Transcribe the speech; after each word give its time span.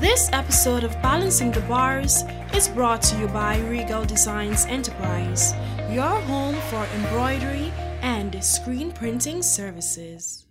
This 0.00 0.30
episode 0.32 0.82
of 0.82 0.94
Balancing 1.02 1.50
the 1.50 1.60
Bars 1.60 2.24
is 2.54 2.68
brought 2.68 3.02
to 3.02 3.18
you 3.18 3.28
by 3.28 3.58
Regal 3.58 4.02
Designs 4.02 4.64
Enterprise, 4.64 5.52
your 5.90 6.18
home 6.22 6.54
for 6.70 6.86
embroidery 6.96 7.70
and 8.00 8.42
screen 8.42 8.92
printing 8.92 9.42
services. 9.42 10.46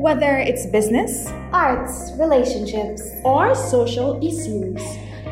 Whether 0.00 0.38
it's 0.38 0.66
business, 0.66 1.28
arts, 1.52 2.10
relationships, 2.18 3.08
or 3.24 3.54
social 3.54 4.18
issues, 4.18 4.82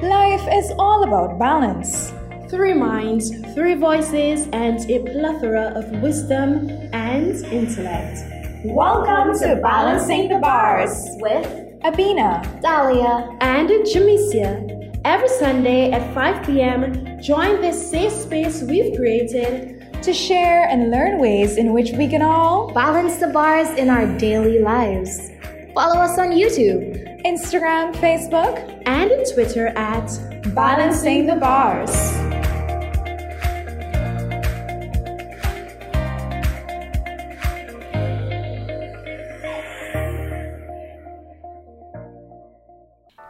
life 0.00 0.46
is 0.52 0.70
all 0.78 1.02
about 1.02 1.40
balance. 1.40 2.12
Three 2.48 2.72
minds, 2.72 3.30
three 3.54 3.74
voices, 3.74 4.46
and 4.52 4.78
a 4.88 5.00
plethora 5.10 5.72
of 5.74 5.90
wisdom 6.02 6.70
and 6.92 7.34
intellect. 7.46 8.37
Welcome 8.64 9.38
to 9.38 9.60
Balancing 9.62 10.28
the 10.28 10.40
Bars 10.40 11.06
with 11.20 11.46
Abina, 11.82 12.60
Dahlia, 12.60 13.36
and 13.40 13.68
Jamisia. 13.68 15.00
Every 15.04 15.28
Sunday 15.28 15.92
at 15.92 16.12
5 16.12 16.44
p.m., 16.44 17.22
join 17.22 17.60
this 17.60 17.88
safe 17.88 18.10
space 18.10 18.62
we've 18.62 18.96
created 18.96 20.02
to 20.02 20.12
share 20.12 20.66
and 20.68 20.90
learn 20.90 21.20
ways 21.20 21.56
in 21.56 21.72
which 21.72 21.92
we 21.92 22.08
can 22.08 22.20
all 22.20 22.72
balance 22.72 23.18
the 23.18 23.28
bars 23.28 23.68
in 23.78 23.88
our 23.88 24.06
daily 24.18 24.58
lives. 24.58 25.30
Follow 25.72 26.00
us 26.00 26.18
on 26.18 26.30
YouTube, 26.30 27.24
Instagram, 27.24 27.94
Facebook, 27.94 28.82
and 28.86 29.12
Twitter 29.34 29.68
at 29.68 30.08
Balancing 30.52 31.26
the 31.26 31.36
Bars. 31.36 32.27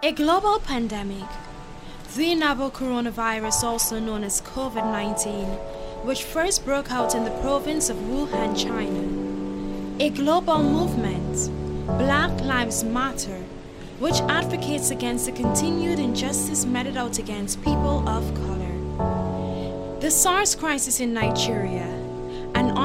A 0.08 0.12
global 0.12 0.58
pandemic, 0.60 1.28
the 2.16 2.34
novel 2.34 2.70
coronavirus, 2.70 3.62
also 3.62 4.00
known 4.00 4.24
as 4.24 4.40
COVID 4.40 4.90
19, 4.90 5.44
which 6.06 6.24
first 6.24 6.64
broke 6.64 6.90
out 6.90 7.14
in 7.14 7.24
the 7.24 7.40
province 7.42 7.90
of 7.90 7.98
Wuhan, 7.98 8.56
China. 8.56 9.02
A 10.02 10.08
global 10.08 10.62
movement, 10.62 11.50
Black 11.98 12.30
Lives 12.40 12.82
Matter, 12.82 13.44
which 13.98 14.18
advocates 14.30 14.90
against 14.90 15.26
the 15.26 15.32
continued 15.32 15.98
injustice 15.98 16.64
meted 16.64 16.96
out 16.96 17.18
against 17.18 17.62
people 17.62 18.08
of 18.08 18.32
color. 18.32 20.00
The 20.00 20.10
SARS 20.10 20.54
crisis 20.54 21.00
in 21.00 21.12
Nigeria, 21.12 21.97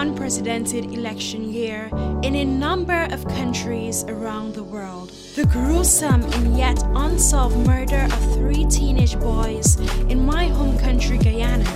unprecedented 0.04 0.84
election 0.92 1.50
year 1.50 1.90
in 2.24 2.36
a 2.36 2.44
number 2.44 3.08
of 3.12 3.26
countries 3.40 4.04
around 4.10 4.54
the 4.54 4.62
world. 4.62 5.10
The 5.38 5.46
gruesome 5.46 6.24
and 6.34 6.58
yet 6.58 6.84
unsolved 6.94 7.56
murder 7.66 8.04
of 8.12 8.34
three 8.34 8.66
teenage 8.66 9.18
boys 9.18 9.78
in 10.12 10.26
my 10.26 10.48
home 10.48 10.78
country, 10.78 11.18
Guyana. 11.18 11.72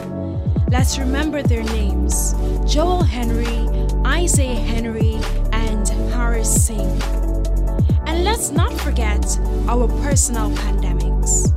Let's 0.69 0.99
remember 0.99 1.41
their 1.41 1.63
names 1.63 2.33
Joel 2.65 3.01
Henry, 3.01 3.59
Isaiah 4.05 4.59
Henry, 4.73 5.13
and 5.53 5.87
Harris 6.11 6.51
Singh. 6.65 7.01
And 8.07 8.25
let's 8.25 8.51
not 8.51 8.73
forget 8.81 9.25
our 9.69 9.87
personal 10.03 10.49
pandemics. 10.51 11.53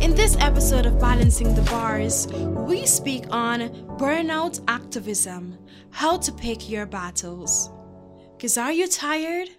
In 0.00 0.14
this 0.14 0.36
episode 0.38 0.86
of 0.86 1.00
Balancing 1.00 1.56
the 1.56 1.62
Bars, 1.62 2.28
we 2.62 2.86
speak 2.86 3.24
on 3.30 3.60
burnout 3.98 4.62
activism, 4.68 5.58
how 5.90 6.16
to 6.16 6.32
pick 6.32 6.70
your 6.70 6.86
battles. 6.86 7.70
Because 8.36 8.56
are 8.56 8.72
you 8.72 8.86
tired? 8.86 9.50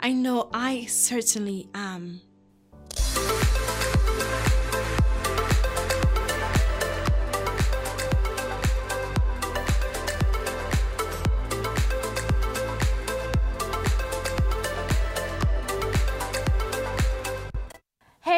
I 0.00 0.12
know 0.12 0.50
I 0.52 0.84
certainly 0.86 1.68
am. 1.74 2.20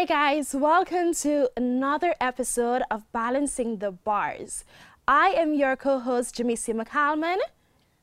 Guys, 0.07 0.55
welcome 0.55 1.15
to 1.15 1.49
another 1.57 2.15
episode 2.21 2.83
of 2.91 3.11
Balancing 3.13 3.79
the 3.79 3.91
Bars. 3.91 4.65
I 5.09 5.29
am 5.29 5.55
your 5.55 5.77
co 5.77 5.99
host, 5.99 6.37
Jamisia 6.37 6.79
McCalman. 6.79 7.39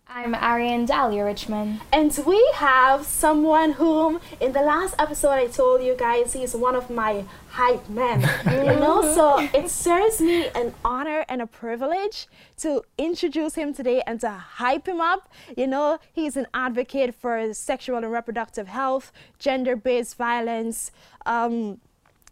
I'm 0.08 0.34
Ariane 0.34 0.86
Dahlia 0.86 1.24
Richmond. 1.24 1.80
And 1.94 2.12
we 2.26 2.44
have 2.56 3.06
someone 3.06 3.74
whom, 3.74 4.20
in 4.40 4.52
the 4.52 4.62
last 4.62 4.96
episode, 4.98 5.34
I 5.34 5.46
told 5.46 5.84
you 5.84 5.96
guys 5.96 6.34
he's 6.34 6.56
one 6.56 6.76
of 6.76 6.90
my 6.90 7.24
hype 7.50 7.88
men. 7.88 8.22
you 8.46 8.80
know, 8.80 9.04
so 9.14 9.48
it 9.54 9.70
serves 9.70 10.20
me 10.20 10.48
an 10.56 10.74
honor 10.84 11.24
and 11.30 11.42
a 11.42 11.48
privilege 11.48 12.28
to 12.58 12.82
introduce 12.98 13.54
him 13.56 13.74
today 13.76 14.02
and 14.08 14.20
to 14.22 14.30
hype 14.32 14.88
him 14.88 15.00
up. 15.00 15.32
You 15.56 15.68
know, 15.68 16.00
he's 16.12 16.36
an 16.36 16.48
advocate 16.54 17.14
for 17.14 17.54
sexual 17.54 17.98
and 17.98 18.12
reproductive 18.12 18.68
health, 18.68 19.12
gender 19.38 19.76
based 19.76 20.18
violence, 20.18 20.92
um, 21.28 21.80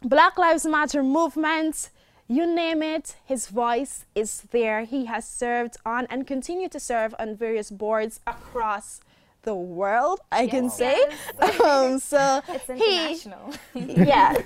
Black 0.01 0.37
Lives 0.37 0.65
Matter 0.65 1.03
movement 1.03 1.89
you 2.31 2.45
name 2.45 2.83
it, 2.83 3.15
his 3.25 3.47
voice 3.47 4.05
is 4.13 4.41
there. 4.51 4.83
He 4.83 5.05
has 5.05 5.27
served 5.27 5.77
on 5.83 6.05
and 6.11 6.27
continue 6.27 6.69
to 6.69 6.79
serve 6.79 7.15
on 7.17 7.35
various 7.35 7.71
boards 7.71 8.19
across 8.27 9.01
the 9.41 9.55
world, 9.55 10.19
I 10.31 10.43
yes, 10.43 10.51
can 10.51 10.69
say. 10.69 10.95
Yes. 11.41 11.59
um, 11.61 11.97
so 11.97 12.41
it's 12.49 12.69
international. 12.69 13.53
He, 13.73 13.93
yeah, 14.05 14.37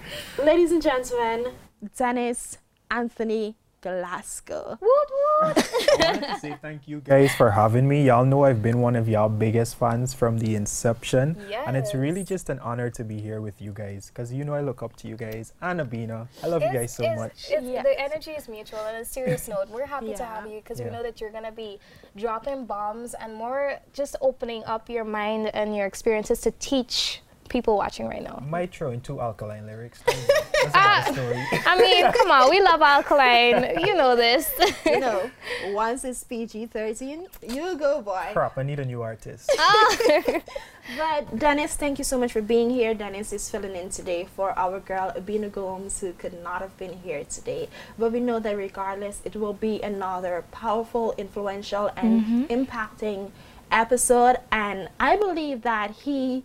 ladies 0.42 0.72
and 0.72 0.82
gentlemen, 0.82 1.52
Dennis 1.98 2.58
Anthony 2.90 3.58
Glasgow. 3.84 4.78
Woot 4.80 5.10
woot! 5.12 5.58
I 6.00 6.06
wanted 6.06 6.28
to 6.28 6.40
say 6.40 6.58
thank 6.62 6.88
you 6.88 7.02
guys 7.02 7.36
for 7.36 7.52
having 7.52 7.86
me. 7.86 8.06
Y'all 8.06 8.24
know 8.24 8.46
I've 8.46 8.62
been 8.62 8.80
one 8.80 8.96
of 8.96 9.10
y'all 9.10 9.28
biggest 9.28 9.76
fans 9.76 10.14
from 10.14 10.40
the 10.40 10.56
inception. 10.56 11.36
Yes. 11.50 11.66
And 11.68 11.76
it's 11.76 11.94
really 11.94 12.24
just 12.24 12.50
an 12.50 12.60
honor 12.60 12.90
to 12.92 13.04
be 13.04 13.20
here 13.20 13.42
with 13.42 13.62
you 13.62 13.74
guys 13.74 14.08
because 14.08 14.32
you 14.32 14.46
know 14.46 14.54
I 14.54 14.62
look 14.62 14.82
up 14.82 14.96
to 14.98 15.10
you 15.10 15.18
guys. 15.18 15.52
And 15.62 15.82
Abina, 15.82 16.30
I 16.42 16.48
love 16.48 16.62
it's, 16.62 16.72
you 16.72 16.80
guys 16.80 16.96
so 16.96 17.04
it's, 17.04 17.20
much. 17.20 17.48
It's, 17.50 17.66
yes. 17.66 17.84
The 17.84 18.00
energy 18.00 18.32
is 18.32 18.48
mutual. 18.48 18.80
On 18.80 18.96
a 18.96 19.04
serious 19.04 19.50
note, 19.50 19.68
we're 19.68 19.86
happy 19.86 20.08
yeah. 20.08 20.16
to 20.16 20.24
have 20.24 20.46
you 20.50 20.62
because 20.62 20.80
yeah. 20.80 20.86
we 20.86 20.92
know 20.92 21.04
that 21.04 21.20
you're 21.20 21.32
going 21.32 21.44
to 21.44 21.52
be 21.52 21.78
dropping 22.16 22.66
bombs 22.66 23.16
and 23.16 23.36
more 23.36 23.80
just 23.92 24.16
opening 24.22 24.64
up 24.64 24.90
your 24.90 25.04
mind 25.04 25.54
and 25.54 25.76
your 25.76 25.88
experiences 25.88 26.40
to 26.42 26.52
teach 26.52 27.22
people 27.50 27.78
watching 27.78 28.08
right 28.08 28.24
now? 28.24 28.44
Might 28.48 28.74
throw 28.74 28.92
in 28.92 29.02
two 29.02 29.20
alkaline 29.20 29.66
lyrics. 29.66 30.02
That's 30.72 31.10
uh, 31.10 31.14
story. 31.14 31.44
I 31.66 31.78
mean, 31.78 32.12
come 32.18 32.32
on, 32.32 32.50
we 32.50 32.62
love 32.62 32.82
alkaline. 32.82 33.80
You 33.86 33.96
know 33.96 34.16
this. 34.16 34.50
you 34.86 35.00
know, 35.00 35.30
once 35.68 36.04
it's 36.04 36.24
PG 36.24 36.68
13, 36.68 37.28
you 37.50 37.78
go, 37.78 38.02
boy. 38.02 38.30
Crap, 38.34 38.58
I 38.58 38.64
need 38.64 38.80
a 38.80 38.86
new 38.86 39.02
artist. 39.02 39.52
Oh. 39.58 40.42
but 40.98 41.38
Dennis, 41.38 41.76
thank 41.76 41.98
you 41.98 42.04
so 42.04 42.18
much 42.18 42.32
for 42.32 42.42
being 42.42 42.70
here. 42.70 42.94
Dennis 42.94 43.34
is 43.34 43.50
filling 43.50 43.76
in 43.76 43.90
today 43.90 44.28
for 44.36 44.58
our 44.58 44.80
girl, 44.80 45.12
Abina 45.16 45.52
Gomes, 45.52 46.00
who 46.00 46.14
could 46.14 46.42
not 46.44 46.62
have 46.62 46.78
been 46.78 46.94
here 46.94 47.24
today. 47.26 47.70
But 47.98 48.12
we 48.12 48.20
know 48.20 48.40
that 48.40 48.56
regardless, 48.56 49.22
it 49.26 49.36
will 49.36 49.54
be 49.54 49.82
another 49.82 50.44
powerful, 50.52 51.14
influential, 51.18 51.92
and 51.98 52.24
mm-hmm. 52.24 52.44
impacting 52.46 53.32
episode. 53.72 54.38
And 54.52 54.90
I 55.00 55.18
believe 55.18 55.64
that 55.64 55.92
he 55.92 56.44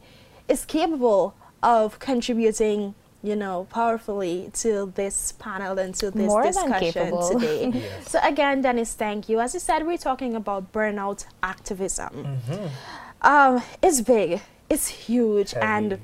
is 0.48 0.64
capable 0.64 1.34
of 1.62 1.98
contributing 1.98 2.94
you 3.22 3.34
know, 3.34 3.66
powerfully 3.70 4.50
to 4.54 4.92
this 4.94 5.32
panel 5.32 5.78
and 5.78 5.94
to 5.96 6.10
this 6.10 6.28
More 6.28 6.42
discussion 6.42 7.20
today. 7.32 7.70
yes. 7.74 8.10
So 8.10 8.20
again, 8.22 8.62
Dennis, 8.62 8.94
thank 8.94 9.28
you. 9.28 9.40
As 9.40 9.54
you 9.54 9.60
said, 9.60 9.84
we're 9.84 9.98
talking 9.98 10.34
about 10.34 10.72
burnout 10.72 11.26
activism. 11.42 12.10
Mm-hmm. 12.10 12.66
Um, 13.22 13.62
it's 13.82 14.00
big, 14.00 14.40
it's 14.70 14.86
huge, 14.86 15.50
Heavy. 15.50 15.66
and 15.66 15.98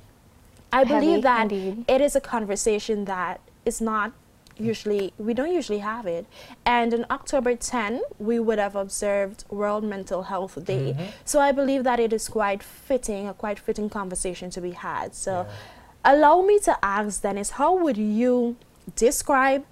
I 0.73 0.83
believe 0.83 1.03
Heavy, 1.03 1.21
that 1.23 1.43
indeed. 1.53 1.85
it 1.87 2.01
is 2.01 2.17
a 2.17 2.21
conversation 2.21 3.05
that 3.05 3.41
is 3.65 3.81
not 3.81 4.13
usually 4.59 5.13
we 5.19 5.35
don't 5.35 5.53
usually 5.53 5.79
have 5.79 6.07
it 6.07 6.27
and 6.65 6.95
on 6.95 7.07
october 7.11 7.55
10 7.57 8.03
we 8.19 8.39
would 8.39 8.59
have 8.59 8.77
observed 8.77 9.45
world 9.51 9.85
mental 9.85 10.23
health 10.25 10.65
day 10.65 10.93
mm-hmm. 10.93 11.05
so 11.25 11.41
i 11.41 11.51
believe 11.51 11.85
that 11.85 11.99
it 11.99 12.13
is 12.13 12.29
quite 12.29 12.63
fitting 12.63 13.29
a 13.29 13.35
quite 13.35 13.59
fitting 13.59 13.89
conversation 13.89 14.51
to 14.51 14.61
be 14.61 14.71
had 14.71 15.15
so 15.15 15.47
yeah. 15.47 16.13
allow 16.15 16.43
me 16.43 16.59
to 16.59 16.77
ask 16.85 17.23
dennis 17.23 17.51
how 17.51 17.75
would 17.77 17.97
you 17.97 18.57
describe 18.97 19.65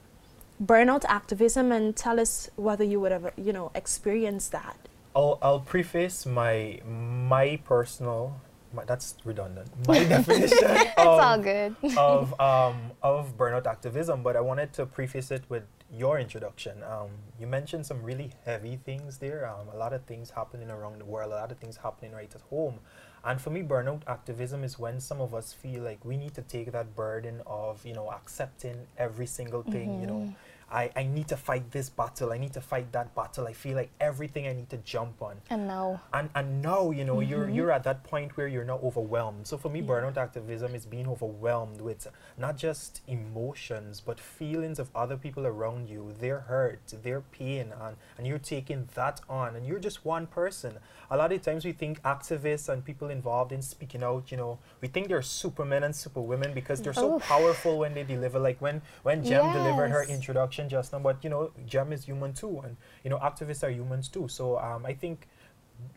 burnout 0.62 1.04
activism 1.08 1.72
and 1.72 1.96
tell 1.96 2.18
us 2.18 2.50
whether 2.56 2.84
you 2.84 3.00
would 3.00 3.12
have 3.12 3.32
you 3.36 3.52
know 3.52 3.70
experienced 3.74 4.52
that 4.52 4.76
I'll, 5.14 5.38
I'll 5.42 5.60
preface 5.60 6.24
my 6.24 6.80
my 6.86 7.60
personal 7.64 8.40
my, 8.72 8.84
that's 8.84 9.14
redundant. 9.24 9.68
My 9.88 10.04
definition 10.04 10.64
of, 10.96 11.06
all 11.20 11.38
good. 11.38 11.76
of 11.96 12.40
um, 12.40 12.92
of 13.02 13.36
burnout 13.36 13.66
activism, 13.66 14.22
but 14.22 14.36
I 14.36 14.40
wanted 14.40 14.72
to 14.74 14.86
preface 14.86 15.30
it 15.30 15.44
with 15.48 15.64
your 15.92 16.18
introduction. 16.18 16.82
Um, 16.82 17.10
you 17.38 17.46
mentioned 17.46 17.84
some 17.84 18.02
really 18.02 18.32
heavy 18.44 18.76
things 18.76 19.18
there. 19.18 19.48
Um, 19.48 19.68
a 19.72 19.76
lot 19.76 19.92
of 19.92 20.04
things 20.04 20.30
happening 20.30 20.70
around 20.70 21.00
the 21.00 21.04
world. 21.04 21.32
A 21.32 21.34
lot 21.34 21.52
of 21.52 21.58
things 21.58 21.76
happening 21.76 22.12
right 22.12 22.34
at 22.34 22.40
home. 22.42 22.80
And 23.24 23.40
for 23.40 23.50
me, 23.50 23.62
burnout 23.62 24.02
activism 24.08 24.64
is 24.64 24.78
when 24.78 25.00
some 25.00 25.20
of 25.20 25.34
us 25.34 25.52
feel 25.52 25.82
like 25.82 26.04
we 26.04 26.16
need 26.16 26.34
to 26.34 26.42
take 26.42 26.72
that 26.72 26.96
burden 26.96 27.40
of, 27.46 27.84
you 27.86 27.94
know, 27.94 28.10
accepting 28.10 28.86
every 28.98 29.26
single 29.26 29.62
thing, 29.62 29.90
mm-hmm. 29.90 30.00
you 30.00 30.06
know, 30.06 30.14
mm-hmm. 30.14 30.32
I, 30.72 30.90
I 30.96 31.02
need 31.02 31.28
to 31.28 31.36
fight 31.36 31.70
this 31.70 31.90
battle. 31.90 32.32
I 32.32 32.38
need 32.38 32.54
to 32.54 32.60
fight 32.60 32.90
that 32.92 33.14
battle. 33.14 33.46
I 33.46 33.52
feel 33.52 33.76
like 33.76 33.90
everything 34.00 34.48
I 34.48 34.54
need 34.54 34.70
to 34.70 34.78
jump 34.78 35.20
on. 35.20 35.36
And 35.50 35.68
now. 35.68 36.00
And 36.14 36.30
and 36.34 36.62
now, 36.62 36.90
you 36.90 37.04
know, 37.04 37.16
mm-hmm. 37.16 37.30
you're 37.30 37.48
you're 37.50 37.72
at 37.72 37.84
that 37.84 38.04
point 38.04 38.36
where 38.36 38.48
you're 38.48 38.64
not 38.64 38.82
overwhelmed. 38.82 39.46
So 39.46 39.58
for 39.58 39.68
me, 39.68 39.80
yeah. 39.80 39.86
burnout 39.86 40.16
activism 40.16 40.74
is 40.74 40.86
being 40.86 41.06
overwhelmed 41.06 41.80
with 41.82 42.08
not 42.38 42.56
just 42.56 43.02
emotions, 43.06 44.00
but 44.00 44.18
feelings 44.18 44.78
of 44.78 44.88
other 44.94 45.16
people 45.16 45.46
around 45.46 45.88
you, 45.88 46.14
their 46.18 46.40
hurt, 46.40 46.94
their 47.02 47.20
pain, 47.20 47.72
and, 47.78 47.96
and 48.16 48.26
you're 48.26 48.38
taking 48.38 48.88
that 48.94 49.20
on 49.28 49.54
and 49.54 49.66
you're 49.66 49.78
just 49.78 50.04
one 50.04 50.26
person. 50.26 50.78
A 51.10 51.16
lot 51.16 51.32
of 51.32 51.42
times 51.42 51.66
we 51.66 51.72
think 51.72 52.00
activists 52.02 52.70
and 52.70 52.82
people 52.82 53.10
involved 53.10 53.52
in 53.52 53.60
speaking 53.60 54.02
out, 54.02 54.30
you 54.30 54.38
know, 54.38 54.58
we 54.80 54.88
think 54.88 55.08
they're 55.08 55.20
supermen 55.20 55.82
and 55.82 55.94
superwomen 55.94 56.54
because 56.54 56.80
they're 56.80 56.94
so 56.94 57.16
Oof. 57.16 57.22
powerful 57.22 57.78
when 57.78 57.92
they 57.92 58.04
deliver. 58.04 58.38
Like 58.38 58.62
when 58.62 58.80
when 59.02 59.22
Jem 59.22 59.44
yes. 59.44 59.56
delivered 59.56 59.90
her 59.90 60.04
introduction 60.04 60.61
just 60.68 60.92
now, 60.92 60.98
but 60.98 61.22
you 61.24 61.30
know, 61.30 61.50
Jem 61.66 61.92
is 61.92 62.04
human 62.04 62.32
too, 62.32 62.60
and 62.64 62.76
you 63.04 63.10
know, 63.10 63.18
activists 63.18 63.62
are 63.62 63.70
humans 63.70 64.08
too. 64.08 64.28
So 64.28 64.58
um, 64.58 64.86
I 64.86 64.94
think, 64.94 65.28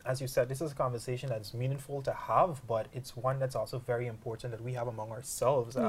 as 0.05 0.21
you 0.21 0.27
said, 0.27 0.49
this 0.49 0.61
is 0.61 0.71
a 0.71 0.75
conversation 0.75 1.29
that's 1.29 1.53
meaningful 1.53 2.01
to 2.03 2.13
have, 2.13 2.61
but 2.67 2.87
it's 2.93 3.15
one 3.15 3.39
that's 3.39 3.55
also 3.55 3.79
very 3.79 4.07
important 4.07 4.51
that 4.51 4.63
we 4.63 4.73
have 4.73 4.87
among 4.87 5.11
ourselves. 5.11 5.75
Um, 5.77 5.83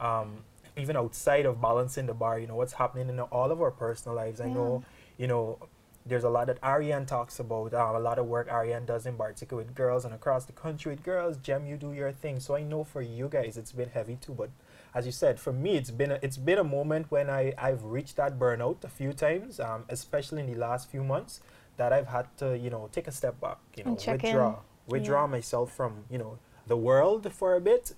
yeah. 0.00 0.20
Um, 0.20 0.44
even 0.76 0.96
outside 0.96 1.46
of 1.46 1.60
balancing 1.60 2.06
the 2.06 2.14
bar, 2.14 2.38
you 2.38 2.46
know, 2.46 2.56
what's 2.56 2.72
happening 2.72 3.08
in 3.08 3.20
all 3.20 3.50
of 3.50 3.60
our 3.60 3.70
personal 3.70 4.16
lives. 4.16 4.40
I 4.40 4.46
know, 4.48 4.84
you 5.18 5.26
know, 5.26 5.58
there's 6.06 6.24
a 6.24 6.30
lot 6.30 6.46
that 6.46 6.58
Ariane 6.64 7.06
talks 7.06 7.38
about, 7.38 7.74
um, 7.74 7.94
a 7.94 8.00
lot 8.00 8.18
of 8.18 8.26
work 8.26 8.48
Ariane 8.50 8.86
does 8.86 9.06
in 9.06 9.16
Bartica 9.16 9.56
with 9.56 9.74
girls 9.74 10.04
and 10.04 10.14
across 10.14 10.44
the 10.44 10.52
country 10.52 10.92
with 10.92 11.02
girls. 11.02 11.36
Jem, 11.36 11.66
you 11.66 11.76
do 11.76 11.92
your 11.92 12.12
thing. 12.12 12.40
So 12.40 12.56
I 12.56 12.62
know 12.62 12.84
for 12.84 13.02
you 13.02 13.28
guys 13.28 13.56
it's 13.56 13.72
been 13.72 13.90
heavy 13.90 14.16
too, 14.16 14.32
but 14.32 14.50
as 14.94 15.06
you 15.06 15.12
said, 15.12 15.38
for 15.38 15.52
me, 15.52 15.76
it's 15.76 15.90
been 15.90 16.12
a, 16.12 16.18
it's 16.22 16.36
been 16.36 16.58
a 16.58 16.64
moment 16.64 17.10
when 17.10 17.30
I 17.30 17.52
I've 17.56 17.84
reached 17.84 18.16
that 18.16 18.38
burnout 18.38 18.82
a 18.84 18.88
few 18.88 19.12
times, 19.12 19.60
um, 19.60 19.84
especially 19.88 20.42
in 20.42 20.52
the 20.52 20.58
last 20.58 20.90
few 20.90 21.04
months, 21.04 21.40
that 21.76 21.92
I've 21.92 22.08
had 22.08 22.26
to 22.38 22.58
you 22.58 22.70
know 22.70 22.88
take 22.90 23.06
a 23.06 23.12
step 23.12 23.40
back, 23.40 23.58
you 23.76 23.84
know, 23.84 23.92
withdraw, 23.92 24.48
in. 24.48 24.54
withdraw 24.88 25.24
yeah. 25.24 25.30
myself 25.30 25.72
from 25.72 26.04
you 26.10 26.18
know 26.18 26.38
the 26.66 26.76
world 26.76 27.32
for 27.32 27.54
a 27.54 27.60
bit, 27.60 27.92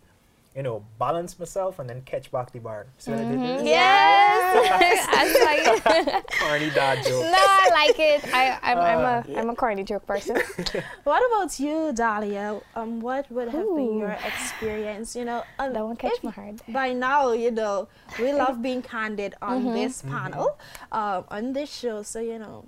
you 0.56 0.62
know, 0.62 0.84
balance 0.98 1.38
myself 1.38 1.78
and 1.78 1.88
then 1.88 2.02
catch 2.02 2.30
back 2.30 2.52
the 2.52 2.58
bar. 2.58 2.86
So 2.98 3.12
mm-hmm. 3.12 3.42
I 3.42 3.56
did 3.58 3.66
Yes, 3.66 4.21
I 4.54 5.72
like 5.82 6.38
corny 6.38 6.70
dad 6.70 7.04
joke. 7.04 7.24
No, 7.24 7.38
I 7.38 7.68
like 7.72 7.98
it. 7.98 8.34
I, 8.34 8.58
I'm, 8.62 8.78
uh, 8.78 8.80
I'm 8.80 8.98
a 8.98 9.24
yeah. 9.28 9.40
I'm 9.40 9.50
a 9.50 9.54
corny 9.54 9.84
joke 9.84 10.06
person. 10.06 10.36
what 11.04 11.22
about 11.28 11.58
you, 11.58 11.92
Dahlia? 11.92 12.60
Um, 12.74 13.00
what 13.00 13.30
would 13.30 13.48
have 13.48 13.64
Ooh. 13.64 13.76
been 13.76 13.98
your 13.98 14.16
experience? 14.26 15.16
You 15.16 15.24
know, 15.24 15.44
um, 15.58 15.72
that 15.72 15.84
one 15.84 15.96
catch 15.96 16.22
my 16.22 16.30
heart. 16.30 16.60
By 16.68 16.92
now, 16.92 17.32
you 17.32 17.50
know, 17.50 17.88
we 18.18 18.32
love 18.32 18.62
being 18.62 18.82
candid 18.82 19.34
on 19.42 19.62
mm-hmm. 19.62 19.74
this 19.74 20.02
mm-hmm. 20.02 20.16
panel, 20.16 20.58
mm-hmm. 20.92 20.98
um, 20.98 21.24
on 21.28 21.52
this 21.52 21.72
show. 21.72 22.02
So 22.02 22.20
you 22.20 22.38
know. 22.38 22.64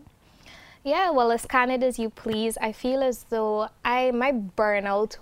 Yeah, 0.84 1.10
well, 1.10 1.32
as 1.32 1.46
candid 1.46 1.82
as 1.82 1.98
you 1.98 2.10
please, 2.10 2.58
I 2.60 2.72
feel 2.72 3.02
as 3.02 3.24
though 3.30 3.68
I 3.84 4.10
my 4.10 4.32
burnout 4.32 5.16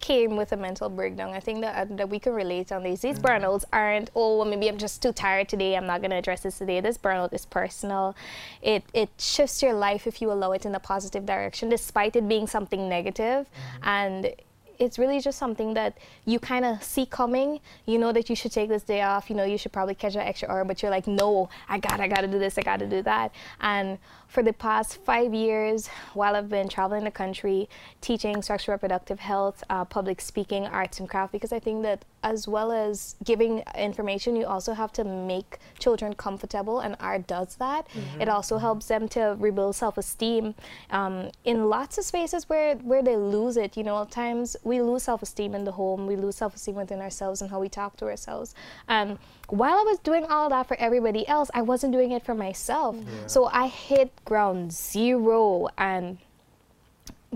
came 0.00 0.36
with 0.36 0.52
a 0.52 0.56
mental 0.56 0.88
breakdown. 0.88 1.34
I 1.34 1.40
think 1.40 1.60
that, 1.60 1.76
uh, 1.76 1.94
that 1.96 2.08
we 2.08 2.18
can 2.18 2.32
relate 2.32 2.72
on 2.72 2.82
these. 2.82 3.00
These 3.00 3.18
mm-hmm. 3.18 3.44
burnouts 3.44 3.64
aren't, 3.72 4.10
oh, 4.14 4.38
well, 4.38 4.46
maybe 4.46 4.68
I'm 4.68 4.78
just 4.78 5.02
too 5.02 5.12
tired 5.12 5.48
today. 5.48 5.76
I'm 5.76 5.86
not 5.86 6.00
going 6.00 6.10
to 6.10 6.16
address 6.16 6.42
this 6.42 6.58
today. 6.58 6.80
This 6.80 6.98
burnout 6.98 7.32
is 7.32 7.46
personal. 7.46 8.16
It, 8.60 8.84
it 8.92 9.10
shifts 9.18 9.62
your 9.62 9.74
life 9.74 10.06
if 10.06 10.20
you 10.22 10.30
allow 10.30 10.52
it 10.52 10.66
in 10.66 10.74
a 10.74 10.80
positive 10.80 11.26
direction, 11.26 11.68
despite 11.68 12.16
it 12.16 12.28
being 12.28 12.46
something 12.46 12.88
negative. 12.88 13.46
Mm-hmm. 13.46 13.88
And 13.88 14.34
it's 14.82 14.98
really 14.98 15.20
just 15.20 15.38
something 15.38 15.74
that 15.74 15.96
you 16.24 16.38
kind 16.40 16.64
of 16.64 16.82
see 16.82 17.06
coming. 17.06 17.60
You 17.86 17.98
know 17.98 18.12
that 18.12 18.28
you 18.28 18.34
should 18.36 18.52
take 18.52 18.68
this 18.68 18.82
day 18.82 19.02
off. 19.02 19.30
You 19.30 19.36
know 19.36 19.44
you 19.44 19.56
should 19.56 19.72
probably 19.72 19.94
catch 19.94 20.14
an 20.14 20.22
extra 20.22 20.50
hour, 20.50 20.64
but 20.64 20.82
you're 20.82 20.90
like, 20.90 21.06
no, 21.06 21.48
I 21.68 21.78
got, 21.78 22.00
I 22.00 22.08
got 22.08 22.22
to 22.22 22.26
do 22.26 22.38
this, 22.38 22.58
I 22.58 22.62
got 22.62 22.80
to 22.80 22.86
do 22.86 23.02
that. 23.02 23.32
And 23.60 23.98
for 24.26 24.42
the 24.42 24.52
past 24.52 24.96
five 25.04 25.32
years, 25.32 25.88
while 26.14 26.34
I've 26.34 26.48
been 26.48 26.68
traveling 26.68 27.04
the 27.04 27.10
country, 27.10 27.68
teaching 28.00 28.42
sexual 28.42 28.74
reproductive 28.74 29.20
health, 29.20 29.62
uh, 29.70 29.84
public 29.84 30.20
speaking, 30.20 30.66
arts 30.66 30.98
and 31.00 31.08
craft, 31.08 31.32
because 31.32 31.52
I 31.52 31.60
think 31.60 31.82
that 31.82 32.04
as 32.22 32.46
well 32.46 32.72
as 32.72 33.16
giving 33.24 33.62
information, 33.76 34.36
you 34.36 34.46
also 34.46 34.72
have 34.74 34.92
to 34.92 35.04
make 35.04 35.58
children 35.78 36.14
comfortable, 36.14 36.80
and 36.80 36.96
art 37.00 37.26
does 37.26 37.56
that. 37.56 37.88
Mm-hmm. 37.88 38.22
It 38.22 38.28
also 38.28 38.58
helps 38.58 38.86
them 38.86 39.08
to 39.08 39.36
rebuild 39.38 39.76
self-esteem 39.76 40.54
um, 40.90 41.30
in 41.44 41.68
lots 41.68 41.98
of 41.98 42.04
spaces 42.04 42.48
where 42.48 42.76
where 42.76 43.02
they 43.02 43.16
lose 43.16 43.56
it. 43.56 43.76
You 43.76 43.84
know, 43.84 44.00
at 44.02 44.10
times 44.10 44.56
we 44.62 44.80
lose 44.80 45.02
self-esteem 45.04 45.54
in 45.54 45.64
the 45.64 45.72
home, 45.72 46.06
we 46.06 46.16
lose 46.16 46.36
self-esteem 46.36 46.76
within 46.76 47.00
ourselves 47.00 47.42
and 47.42 47.50
how 47.50 47.60
we 47.60 47.68
talk 47.68 47.96
to 47.98 48.06
ourselves. 48.06 48.54
And 48.88 49.18
while 49.48 49.74
I 49.74 49.82
was 49.82 49.98
doing 49.98 50.24
all 50.26 50.48
that 50.50 50.66
for 50.66 50.76
everybody 50.78 51.26
else, 51.28 51.50
I 51.54 51.62
wasn't 51.62 51.92
doing 51.92 52.12
it 52.12 52.24
for 52.24 52.34
myself. 52.34 52.96
Yeah. 52.96 53.26
So 53.26 53.46
I 53.46 53.66
hit 53.66 54.12
ground 54.24 54.72
zero 54.72 55.68
and 55.76 56.18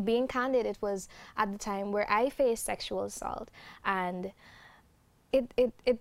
being 0.05 0.29
candid, 0.29 0.67
it 0.67 0.79
was 0.81 1.09
at 1.37 1.53
the 1.53 1.59
time 1.59 1.93
where 1.93 2.11
I 2.11 2.29
faced 2.29 2.65
sexual 2.65 3.05
assault 3.05 3.49
and 3.85 4.33
it, 5.37 5.55
it, 5.57 5.73
it 5.85 5.99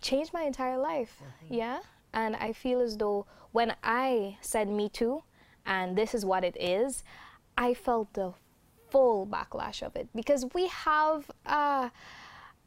changed 0.00 0.32
my 0.32 0.42
entire 0.42 0.78
life. 0.78 1.22
Mm-hmm. 1.22 1.54
Yeah. 1.54 1.80
And 2.12 2.36
I 2.36 2.52
feel 2.52 2.80
as 2.80 2.96
though 2.96 3.26
when 3.52 3.74
I 3.82 4.36
said 4.40 4.68
me 4.68 4.88
too, 4.88 5.22
and 5.66 5.96
this 5.96 6.14
is 6.14 6.24
what 6.24 6.44
it 6.44 6.56
is, 6.60 7.02
I 7.56 7.74
felt 7.74 8.12
the 8.14 8.34
full 8.90 9.26
backlash 9.26 9.82
of 9.82 9.96
it 9.96 10.08
because 10.14 10.46
we 10.54 10.68
have 10.68 11.30
uh, 11.46 11.88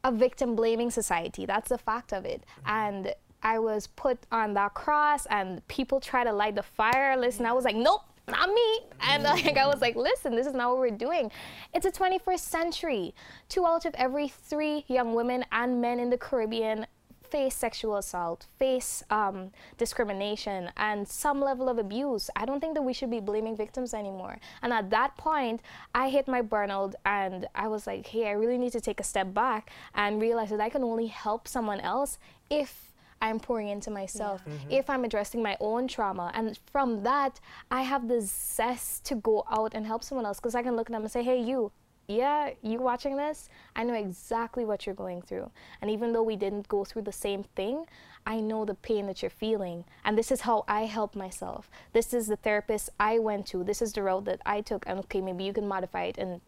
a 0.04 0.12
victim 0.12 0.56
blaming 0.56 0.90
society. 0.90 1.46
That's 1.46 1.68
the 1.68 1.78
fact 1.78 2.12
of 2.12 2.24
it. 2.24 2.42
Mm-hmm. 2.42 2.70
And 2.70 3.14
I 3.42 3.58
was 3.58 3.86
put 3.86 4.18
on 4.32 4.54
that 4.54 4.74
cross 4.74 5.26
and 5.26 5.66
people 5.68 6.00
try 6.00 6.24
to 6.24 6.32
light 6.32 6.56
the 6.56 6.62
fire. 6.62 7.16
Listen, 7.16 7.46
I 7.46 7.52
was 7.52 7.64
like, 7.64 7.76
nope, 7.76 8.02
not 8.28 8.48
me. 8.48 8.80
And 9.00 9.22
like 9.24 9.56
I 9.56 9.66
was 9.66 9.80
like, 9.80 9.96
listen, 9.96 10.34
this 10.34 10.46
is 10.46 10.54
not 10.54 10.70
what 10.70 10.78
we're 10.78 10.90
doing. 10.90 11.30
It's 11.74 11.86
a 11.86 11.90
21st 11.90 12.38
century. 12.38 13.14
Two 13.48 13.66
out 13.66 13.84
of 13.84 13.94
every 13.94 14.28
three 14.28 14.84
young 14.88 15.14
women 15.14 15.44
and 15.52 15.80
men 15.80 15.98
in 15.98 16.10
the 16.10 16.18
Caribbean 16.18 16.86
face 17.30 17.54
sexual 17.54 17.96
assault, 17.96 18.46
face 18.58 19.02
um, 19.10 19.50
discrimination, 19.76 20.70
and 20.76 21.06
some 21.06 21.40
level 21.40 21.68
of 21.68 21.78
abuse. 21.78 22.30
I 22.36 22.44
don't 22.44 22.60
think 22.60 22.74
that 22.74 22.82
we 22.82 22.92
should 22.92 23.10
be 23.10 23.20
blaming 23.20 23.56
victims 23.56 23.94
anymore. 23.94 24.38
And 24.62 24.72
at 24.72 24.90
that 24.90 25.16
point, 25.16 25.60
I 25.94 26.08
hit 26.08 26.26
my 26.28 26.42
burnout 26.42 26.94
and 27.04 27.46
I 27.54 27.68
was 27.68 27.86
like, 27.86 28.06
hey, 28.06 28.28
I 28.28 28.32
really 28.32 28.58
need 28.58 28.72
to 28.72 28.80
take 28.80 29.00
a 29.00 29.04
step 29.04 29.34
back 29.34 29.70
and 29.94 30.20
realize 30.20 30.50
that 30.50 30.60
I 30.60 30.68
can 30.68 30.82
only 30.82 31.06
help 31.06 31.46
someone 31.46 31.80
else 31.80 32.18
if 32.50 32.87
I'm 33.20 33.40
pouring 33.40 33.68
into 33.68 33.90
myself, 33.90 34.42
yeah. 34.46 34.52
mm-hmm. 34.52 34.70
if 34.70 34.90
I'm 34.90 35.04
addressing 35.04 35.42
my 35.42 35.56
own 35.60 35.88
trauma. 35.88 36.30
And 36.34 36.58
from 36.72 37.02
that, 37.02 37.40
I 37.70 37.82
have 37.82 38.08
the 38.08 38.20
zest 38.20 39.04
to 39.06 39.14
go 39.16 39.44
out 39.50 39.74
and 39.74 39.86
help 39.86 40.04
someone 40.04 40.26
else 40.26 40.38
because 40.38 40.54
I 40.54 40.62
can 40.62 40.76
look 40.76 40.88
at 40.88 40.92
them 40.92 41.02
and 41.02 41.10
say, 41.10 41.22
hey, 41.22 41.40
you, 41.40 41.72
yeah, 42.08 42.50
you 42.62 42.78
watching 42.78 43.16
this, 43.16 43.50
I 43.76 43.84
know 43.84 43.94
exactly 43.94 44.64
what 44.64 44.86
you're 44.86 44.94
going 44.94 45.20
through. 45.20 45.50
And 45.82 45.90
even 45.90 46.12
though 46.12 46.22
we 46.22 46.36
didn't 46.36 46.66
go 46.68 46.84
through 46.84 47.02
the 47.02 47.12
same 47.12 47.42
thing, 47.42 47.84
I 48.26 48.40
know 48.40 48.64
the 48.64 48.74
pain 48.74 49.06
that 49.06 49.22
you're 49.22 49.30
feeling. 49.30 49.84
And 50.04 50.16
this 50.16 50.32
is 50.32 50.42
how 50.42 50.64
I 50.66 50.86
help 50.86 51.14
myself. 51.14 51.70
This 51.92 52.14
is 52.14 52.26
the 52.26 52.36
therapist 52.36 52.90
I 52.98 53.18
went 53.18 53.46
to. 53.48 53.62
This 53.62 53.82
is 53.82 53.92
the 53.92 54.02
road 54.02 54.24
that 54.24 54.40
I 54.46 54.62
took. 54.62 54.84
And 54.86 54.98
okay, 55.00 55.20
maybe 55.20 55.44
you 55.44 55.52
can 55.52 55.68
modify 55.68 56.04
it 56.04 56.18
and 56.18 56.40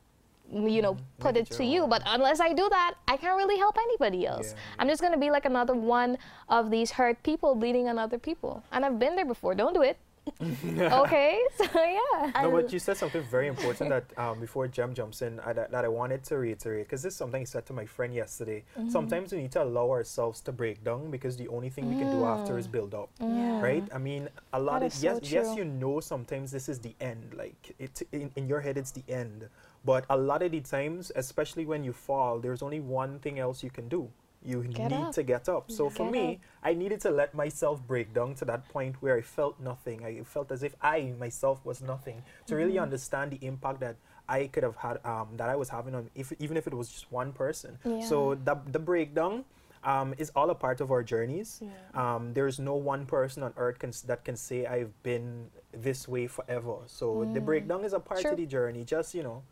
you 0.53 0.83
know, 0.83 0.95
mm, 0.95 1.01
put 1.19 1.37
it, 1.37 1.51
it 1.51 1.57
to 1.57 1.65
you. 1.65 1.87
But 1.87 2.03
unless 2.07 2.41
I 2.41 2.53
do 2.53 2.69
that, 2.69 2.95
I 3.09 3.17
can't 3.17 3.37
really 3.37 3.59
help 3.59 3.77
anybody 3.79 4.27
else. 4.27 4.53
Yeah. 4.53 4.61
I'm 4.79 4.89
just 4.89 5.01
going 5.01 5.13
to 5.13 5.19
be 5.19 5.31
like 5.31 5.45
another 5.45 5.75
one 5.75 6.19
of 6.49 6.71
these 6.71 6.91
hurt 6.91 7.23
people 7.23 7.55
bleeding 7.55 7.89
on 7.89 7.99
other 7.99 8.19
people. 8.19 8.63
And 8.73 8.85
I've 8.85 8.99
been 8.99 9.17
there 9.17 9.25
before. 9.25 9.55
Don't 9.55 9.75
do 9.75 9.83
it. 9.83 9.99
okay, 10.79 11.41
so 11.57 11.65
yeah. 11.75 12.31
No, 12.43 12.51
but 12.51 12.73
you 12.73 12.79
said 12.79 12.97
something 12.97 13.23
very 13.31 13.49
important 13.49 13.91
that 13.91 14.05
um, 14.19 14.39
before 14.39 14.69
Jem 14.69 14.95
jumps 14.95 15.23
in, 15.23 15.41
I, 15.41 15.53
that, 15.53 15.71
that, 15.71 15.85
I 15.85 15.89
wanted 15.89 16.23
to 16.25 16.37
reiterate 16.37 16.87
because 16.87 17.03
this 17.03 17.15
is 17.15 17.19
something 17.19 17.41
I 17.41 17.45
said 17.45 17.67
to 17.67 17.73
my 17.73 17.87
friend 17.87 18.15
yesterday. 18.15 18.65
Mm-hmm. 18.79 18.91
Sometimes 18.91 19.33
we 19.33 19.39
need 19.43 19.53
to 19.53 19.63
allow 19.63 19.91
ourselves 19.91 20.41
to 20.43 20.53
break 20.53 20.85
down 20.85 21.11
because 21.11 21.37
the 21.37 21.49
only 21.49 21.71
thing 21.71 21.87
mm. 21.87 21.95
we 21.95 22.03
can 22.03 22.11
do 22.11 22.25
after 22.25 22.59
is 22.59 22.69
mm. 22.69 22.73
build 22.73 22.95
up, 22.95 23.11
yeah. 23.21 23.61
right? 23.61 23.85
I 23.95 23.99
mean, 23.99 24.29
a 24.53 24.61
lot 24.61 24.81
that 24.81 24.95
of 24.95 25.03
yes, 25.03 25.17
so 25.17 25.21
yes, 25.23 25.57
you 25.57 25.65
know, 25.65 26.01
sometimes 26.01 26.51
this 26.51 26.69
is 26.69 26.79
the 26.79 26.95
end. 27.01 27.35
Like 27.37 27.75
it 27.79 28.03
in, 28.13 28.31
in 28.37 28.47
your 28.47 28.61
head, 28.61 28.77
it's 28.77 28.93
the 28.93 29.05
end. 29.09 29.49
But 29.85 30.05
a 30.11 30.17
lot 30.17 30.43
of 30.43 30.53
the 30.53 30.61
times, 30.61 31.11
especially 31.17 31.65
when 31.65 31.85
you 31.85 31.93
fall, 31.93 32.39
there's 32.39 32.63
only 32.63 32.81
one 32.81 33.19
thing 33.19 33.39
else 33.39 33.63
you 33.63 33.71
can 33.71 33.89
do 33.89 34.11
you 34.43 34.63
get 34.63 34.91
need 34.91 34.97
up. 34.97 35.13
to 35.13 35.23
get 35.23 35.49
up. 35.49 35.71
So 35.71 35.91
for 35.91 36.11
me, 36.11 36.35
up. 36.35 36.39
I 36.63 36.75
needed 36.75 37.01
to 37.03 37.11
let 37.11 37.35
myself 37.35 37.87
break 37.87 38.15
down 38.15 38.35
to 38.37 38.45
that 38.47 38.69
point 38.69 38.97
where 39.01 39.17
I 39.17 39.21
felt 39.21 39.61
nothing. 39.61 40.05
I 40.05 40.23
felt 40.23 40.51
as 40.51 40.63
if 40.63 40.75
I 40.81 41.13
myself 41.19 41.65
was 41.65 41.83
nothing. 41.83 42.23
To 42.47 42.55
mm-hmm. 42.55 42.63
really 42.63 42.79
understand 42.79 43.33
the 43.33 43.47
impact 43.47 43.81
that 43.81 43.97
I 44.29 44.47
could 44.47 44.63
have 44.63 44.77
had, 44.77 45.05
um, 45.05 45.29
that 45.37 45.49
I 45.49 45.57
was 45.57 45.69
having 45.69 45.95
on, 45.95 46.11
if 46.15 46.33
even 46.39 46.57
if 46.57 46.67
it 46.67 46.75
was 46.75 46.89
just 46.89 47.13
one 47.13 47.33
person. 47.33 47.79
Yeah. 47.85 48.05
So 48.05 48.35
the 48.35 48.59
the 48.71 48.79
breakdown. 48.79 49.45
um, 49.83 50.15
is 50.19 50.31
all 50.37 50.51
a 50.51 50.55
part 50.55 50.83
of 50.83 50.91
our 50.91 51.03
journeys. 51.03 51.63
Yeah. 51.63 51.71
Um, 51.97 52.35
there's 52.35 52.59
no 52.59 52.75
one 52.75 53.07
person 53.07 53.43
on 53.43 53.55
earth 53.57 53.79
can, 53.79 53.93
that 54.09 54.25
can 54.27 54.37
say 54.37 54.67
I've 54.67 54.93
been 55.03 55.49
this 55.73 56.07
way 56.07 56.27
forever. 56.27 56.77
So 56.85 57.25
the 57.33 57.41
breakdown 57.41 57.85
is 57.85 57.95
a 57.95 57.99
part 58.01 58.21
True. 58.21 58.33
of 58.33 58.37
the 58.37 58.45
journey. 58.45 58.85
Just 58.85 59.15
you 59.15 59.23
know, 59.23 59.43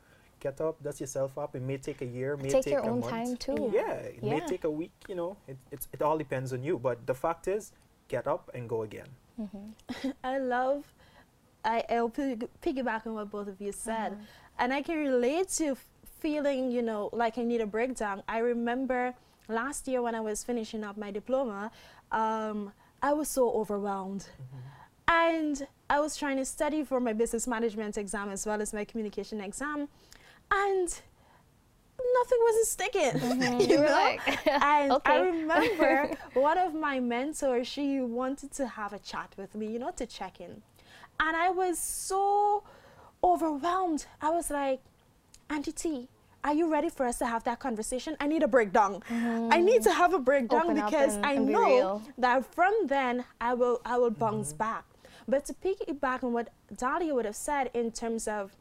get 0.40 0.60
up, 0.60 0.82
dust 0.82 1.00
yourself 1.00 1.36
up. 1.38 1.54
It 1.56 1.62
may 1.62 1.76
take 1.78 2.00
a 2.02 2.06
year, 2.06 2.36
may 2.36 2.48
Take 2.50 2.64
take 2.64 2.72
your 2.74 2.82
a 2.82 2.88
own 2.88 3.00
month. 3.00 3.10
time 3.10 3.36
too. 3.36 3.70
Yeah, 3.74 3.92
it 3.92 4.22
may 4.22 4.40
take 4.40 4.64
a 4.64 4.70
week. 4.70 4.92
You 5.08 5.14
know, 5.14 5.36
it, 5.46 5.56
it's, 5.70 5.88
it 5.92 6.02
all 6.02 6.18
depends 6.18 6.52
on 6.52 6.62
you. 6.62 6.78
But 6.78 7.06
the 7.06 7.14
fact 7.14 7.48
is, 7.48 7.72
get 8.08 8.26
up 8.26 8.50
and 8.54 8.68
go 8.68 8.82
again. 8.82 9.08
I 10.24 10.38
love, 10.38 10.84
I, 11.64 11.84
I'll 11.90 12.08
pig, 12.08 12.48
piggyback 12.62 13.06
on 13.06 13.14
what 13.14 13.30
both 13.30 13.48
of 13.48 13.60
you 13.60 13.72
said. 13.72 14.12
Uh-huh. 14.12 14.22
And 14.60 14.72
I 14.72 14.82
can 14.82 14.98
relate 14.98 15.48
to 15.50 15.68
f- 15.68 15.84
feeling, 16.20 16.70
you 16.70 16.82
know, 16.82 17.10
like 17.12 17.38
I 17.38 17.42
need 17.44 17.60
a 17.60 17.66
breakdown. 17.66 18.22
I 18.28 18.38
remember 18.38 19.14
last 19.48 19.86
year 19.86 20.02
when 20.02 20.14
I 20.14 20.20
was 20.20 20.42
finishing 20.42 20.82
up 20.84 20.96
my 20.96 21.10
diploma, 21.10 21.70
um, 22.10 22.72
I 23.02 23.12
was 23.12 23.28
so 23.28 23.50
overwhelmed. 23.52 24.26
And 25.06 25.66
I 25.88 26.00
was 26.00 26.16
trying 26.16 26.36
to 26.36 26.44
study 26.44 26.84
for 26.84 27.00
my 27.00 27.12
business 27.12 27.46
management 27.46 27.96
exam 27.96 28.28
as 28.30 28.44
well 28.44 28.60
as 28.60 28.72
my 28.74 28.84
communication 28.84 29.40
exam. 29.40 29.88
And 30.50 30.88
nothing 32.14 32.38
wasn't 32.42 32.66
sticking. 32.66 33.12
Mm-hmm. 33.28 33.60
you 33.60 33.66
You 33.68 33.76
know? 33.78 33.90
like, 33.90 34.46
and 34.62 34.92
I 35.04 35.20
remember 35.20 36.16
one 36.34 36.58
of 36.58 36.74
my 36.74 37.00
mentors, 37.00 37.66
she 37.66 38.00
wanted 38.00 38.52
to 38.52 38.66
have 38.66 38.92
a 38.92 38.98
chat 38.98 39.34
with 39.36 39.54
me, 39.54 39.66
you 39.72 39.78
know, 39.78 39.90
to 39.92 40.06
check 40.06 40.40
in. 40.40 40.62
And 41.20 41.36
I 41.36 41.50
was 41.50 41.78
so 41.78 42.62
overwhelmed. 43.22 44.06
I 44.20 44.30
was 44.30 44.50
like, 44.50 44.80
Auntie 45.50 45.72
T, 45.72 46.08
are 46.44 46.54
you 46.54 46.70
ready 46.70 46.88
for 46.88 47.04
us 47.06 47.18
to 47.18 47.26
have 47.26 47.44
that 47.44 47.58
conversation? 47.58 48.16
I 48.20 48.26
need 48.26 48.42
a 48.42 48.48
breakdown. 48.48 49.02
I 49.10 49.12
mm-hmm. 49.12 49.64
need 49.64 49.82
to 49.82 49.92
have 49.92 50.14
a 50.14 50.18
breakdown 50.18 50.70
Open 50.70 50.76
because 50.76 51.16
and- 51.16 51.26
I 51.26 51.32
and 51.34 51.48
know 51.48 51.66
real. 51.66 52.02
that 52.18 52.44
from 52.54 52.72
then 52.86 53.24
I 53.40 53.54
will 53.54 53.80
I 53.84 53.98
will 53.98 54.10
bounce 54.10 54.50
mm-hmm. 54.50 54.58
back. 54.58 54.84
But 55.26 55.44
to 55.46 55.54
piggyback 55.54 56.24
on 56.24 56.32
what 56.32 56.48
Dahlia 56.74 57.14
would 57.14 57.26
have 57.26 57.36
said 57.36 57.70
in 57.74 57.90
terms 57.92 58.26
of 58.26 58.56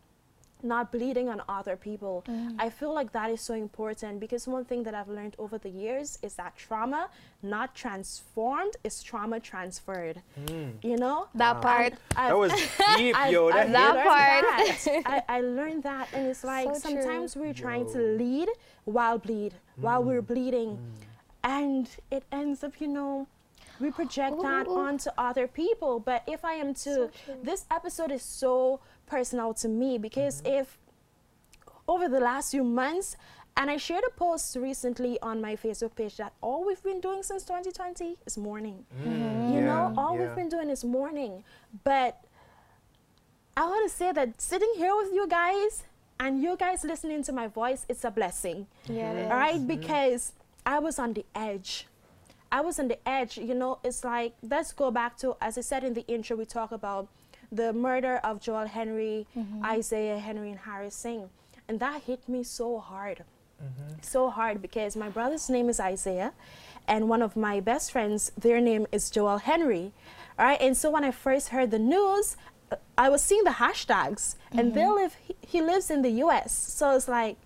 not 0.63 0.91
bleeding 0.91 1.29
on 1.29 1.41
other 1.47 1.75
people. 1.75 2.23
Mm. 2.27 2.55
I 2.59 2.69
feel 2.69 2.93
like 2.93 3.11
that 3.11 3.29
is 3.29 3.41
so 3.41 3.53
important 3.53 4.19
because 4.19 4.47
one 4.47 4.65
thing 4.65 4.83
that 4.83 4.93
I've 4.93 5.07
learned 5.07 5.35
over 5.37 5.57
the 5.57 5.69
years 5.69 6.17
is 6.21 6.35
that 6.35 6.55
trauma 6.57 7.09
not 7.43 7.75
transformed 7.75 8.75
is 8.83 9.03
trauma 9.03 9.39
transferred. 9.39 10.21
Mm. 10.45 10.83
You 10.83 10.97
know? 10.97 11.27
that 11.35 11.57
ah. 11.57 11.61
part. 11.61 11.93
I've- 12.15 12.29
That 12.29 12.37
was 12.37 12.51
deep, 12.97 13.15
I've- 13.15 13.33
yo. 13.33 13.49
I've 13.49 13.71
That 13.71 13.71
That 13.71 13.95
learned 13.95 14.07
part. 14.07 15.03
that. 15.05 15.23
I, 15.29 15.37
I 15.37 15.41
learned 15.41 15.83
that, 15.83 16.07
and 16.13 16.27
it's 16.27 16.43
like 16.43 16.65
So 16.75 16.89
true. 16.91 17.01
sometimes 17.01 17.35
we're 17.35 17.53
trying 17.53 17.85
to 17.93 17.99
lead 17.99 18.49
while 18.85 19.17
bleed, 19.17 19.53
while 19.75 20.03
we're 20.03 20.21
mm. 20.21 20.27
bleeding, 20.27 20.79
and 21.43 21.87
it 22.11 22.23
ends 22.31 22.63
up, 22.63 22.81
you 22.81 22.87
know, 22.87 23.27
we 23.79 23.91
project 23.91 24.41
that 24.41 24.67
Ooh. 24.67 24.77
onto 24.77 25.09
other 25.17 25.47
people. 25.47 25.99
But 25.99 26.23
if 26.27 26.43
I 26.43 26.53
am 26.53 26.73
to, 26.85 27.09
this 27.43 27.65
episode 27.69 28.11
is 28.11 28.23
so 28.23 28.79
personal 29.07 29.53
to 29.55 29.67
me 29.67 29.97
because 29.97 30.41
mm-hmm. 30.41 30.61
if 30.61 30.77
over 31.87 32.07
the 32.09 32.19
last 32.19 32.51
few 32.51 32.63
months, 32.63 33.15
and 33.55 33.71
I 33.71 33.77
shared 33.77 34.03
a 34.07 34.11
post 34.11 34.55
recently 34.55 35.19
on 35.21 35.41
my 35.41 35.55
Facebook 35.55 35.95
page 35.95 36.17
that 36.17 36.33
all 36.41 36.65
we've 36.65 36.83
been 36.83 37.01
doing 37.01 37.23
since 37.23 37.43
2020 37.43 38.17
is 38.25 38.37
mourning. 38.37 38.85
Mm, 39.01 39.07
mm-hmm. 39.07 39.53
You 39.53 39.59
yeah, 39.59 39.65
know, 39.65 39.93
all 39.97 40.15
yeah. 40.15 40.27
we've 40.27 40.35
been 40.35 40.49
doing 40.49 40.69
is 40.69 40.83
mourning. 40.83 41.43
But 41.83 42.23
I 43.55 43.65
want 43.65 43.89
to 43.89 43.97
say 43.97 44.11
that 44.11 44.39
sitting 44.39 44.71
here 44.75 44.95
with 44.95 45.11
you 45.11 45.27
guys 45.27 45.83
and 46.19 46.41
you 46.41 46.55
guys 46.55 46.83
listening 46.83 47.23
to 47.23 47.33
my 47.33 47.47
voice, 47.47 47.85
it's 47.89 48.03
a 48.03 48.11
blessing. 48.11 48.67
Yeah, 48.87 49.11
it 49.13 49.31
All 49.31 49.37
right, 49.37 49.55
is. 49.55 49.63
because 49.63 50.33
I 50.63 50.77
was 50.77 50.99
on 50.99 51.13
the 51.13 51.25
edge. 51.33 51.87
I 52.51 52.61
was 52.61 52.79
on 52.79 52.87
the 52.87 52.99
edge. 53.07 53.37
You 53.37 53.55
know, 53.55 53.79
it's 53.83 54.03
like 54.03 54.33
let's 54.43 54.71
go 54.71 54.91
back 54.91 55.17
to 55.17 55.35
as 55.41 55.57
I 55.57 55.61
said 55.61 55.83
in 55.83 55.95
the 55.95 56.05
intro. 56.07 56.37
We 56.37 56.45
talk 56.45 56.71
about 56.71 57.07
the 57.51 57.73
murder 57.73 58.17
of 58.23 58.41
Joel 58.41 58.67
Henry, 58.67 59.27
mm-hmm. 59.37 59.63
Isaiah 59.65 60.19
Henry, 60.19 60.49
and 60.51 60.59
Harris 60.59 60.95
Singh, 60.95 61.29
and 61.67 61.79
that 61.79 62.03
hit 62.03 62.27
me 62.27 62.43
so 62.43 62.79
hard, 62.79 63.23
mm-hmm. 63.61 63.93
so 64.01 64.29
hard 64.29 64.61
because 64.61 64.95
my 64.95 65.09
brother's 65.09 65.49
name 65.49 65.69
is 65.69 65.79
Isaiah, 65.79 66.33
and 66.87 67.09
one 67.09 67.21
of 67.21 67.35
my 67.35 67.59
best 67.59 67.91
friends, 67.91 68.31
their 68.37 68.61
name 68.61 68.87
is 68.91 69.09
Joel 69.09 69.39
Henry. 69.39 69.93
All 70.39 70.45
right, 70.45 70.61
and 70.61 70.75
so 70.77 70.89
when 70.89 71.03
I 71.03 71.11
first 71.11 71.49
heard 71.49 71.71
the 71.71 71.79
news, 71.79 72.37
uh, 72.71 72.75
I 72.97 73.09
was 73.09 73.21
seeing 73.21 73.43
the 73.43 73.51
hashtags, 73.51 74.35
and 74.51 74.71
mm-hmm. 74.71 74.75
they 74.75 74.87
live. 74.87 75.15
He, 75.21 75.35
he 75.41 75.61
lives 75.61 75.89
in 75.89 76.01
the 76.01 76.11
U.S., 76.25 76.51
so 76.51 76.95
it's 76.95 77.07
like 77.07 77.37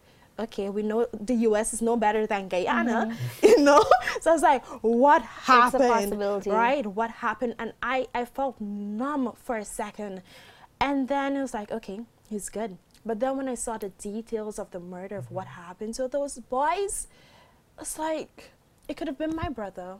okay, 0.42 0.70
we 0.70 0.84
know 0.84 1.08
the 1.14 1.36
US 1.48 1.74
is 1.74 1.82
no 1.82 1.96
better 1.96 2.26
than 2.28 2.48
Guyana, 2.50 3.16
you 3.44 3.60
know? 3.60 3.84
So 4.22 4.32
I 4.32 4.34
was 4.34 4.42
like, 4.42 4.66
what 4.82 5.22
happened? 5.22 5.84
Right? 6.54 6.86
What 6.86 7.12
happened? 7.12 7.56
And 7.60 7.74
I, 7.82 8.08
I 8.14 8.26
felt 8.26 8.60
numb 8.60 9.34
for 9.44 9.58
a 9.58 9.66
second. 9.66 10.22
And 10.80 11.08
then 11.08 11.36
it 11.38 11.42
was 11.42 11.54
like, 11.54 11.72
okay, 11.72 12.02
he's 12.30 12.50
good. 12.50 12.78
But 13.06 13.20
then 13.20 13.38
when 13.38 13.48
I 13.48 13.56
saw 13.56 13.78
the 13.78 13.90
details 13.90 14.60
of 14.60 14.72
the 14.72 14.80
murder 14.80 15.18
of 15.18 15.32
what 15.32 15.48
happened 15.48 15.96
to 15.96 16.08
those 16.08 16.38
boys, 16.40 17.08
it's 17.80 17.98
like, 17.98 18.52
it 18.88 18.98
could 18.98 19.08
have 19.08 19.18
been 19.18 19.36
my 19.36 19.50
brother. 19.50 19.98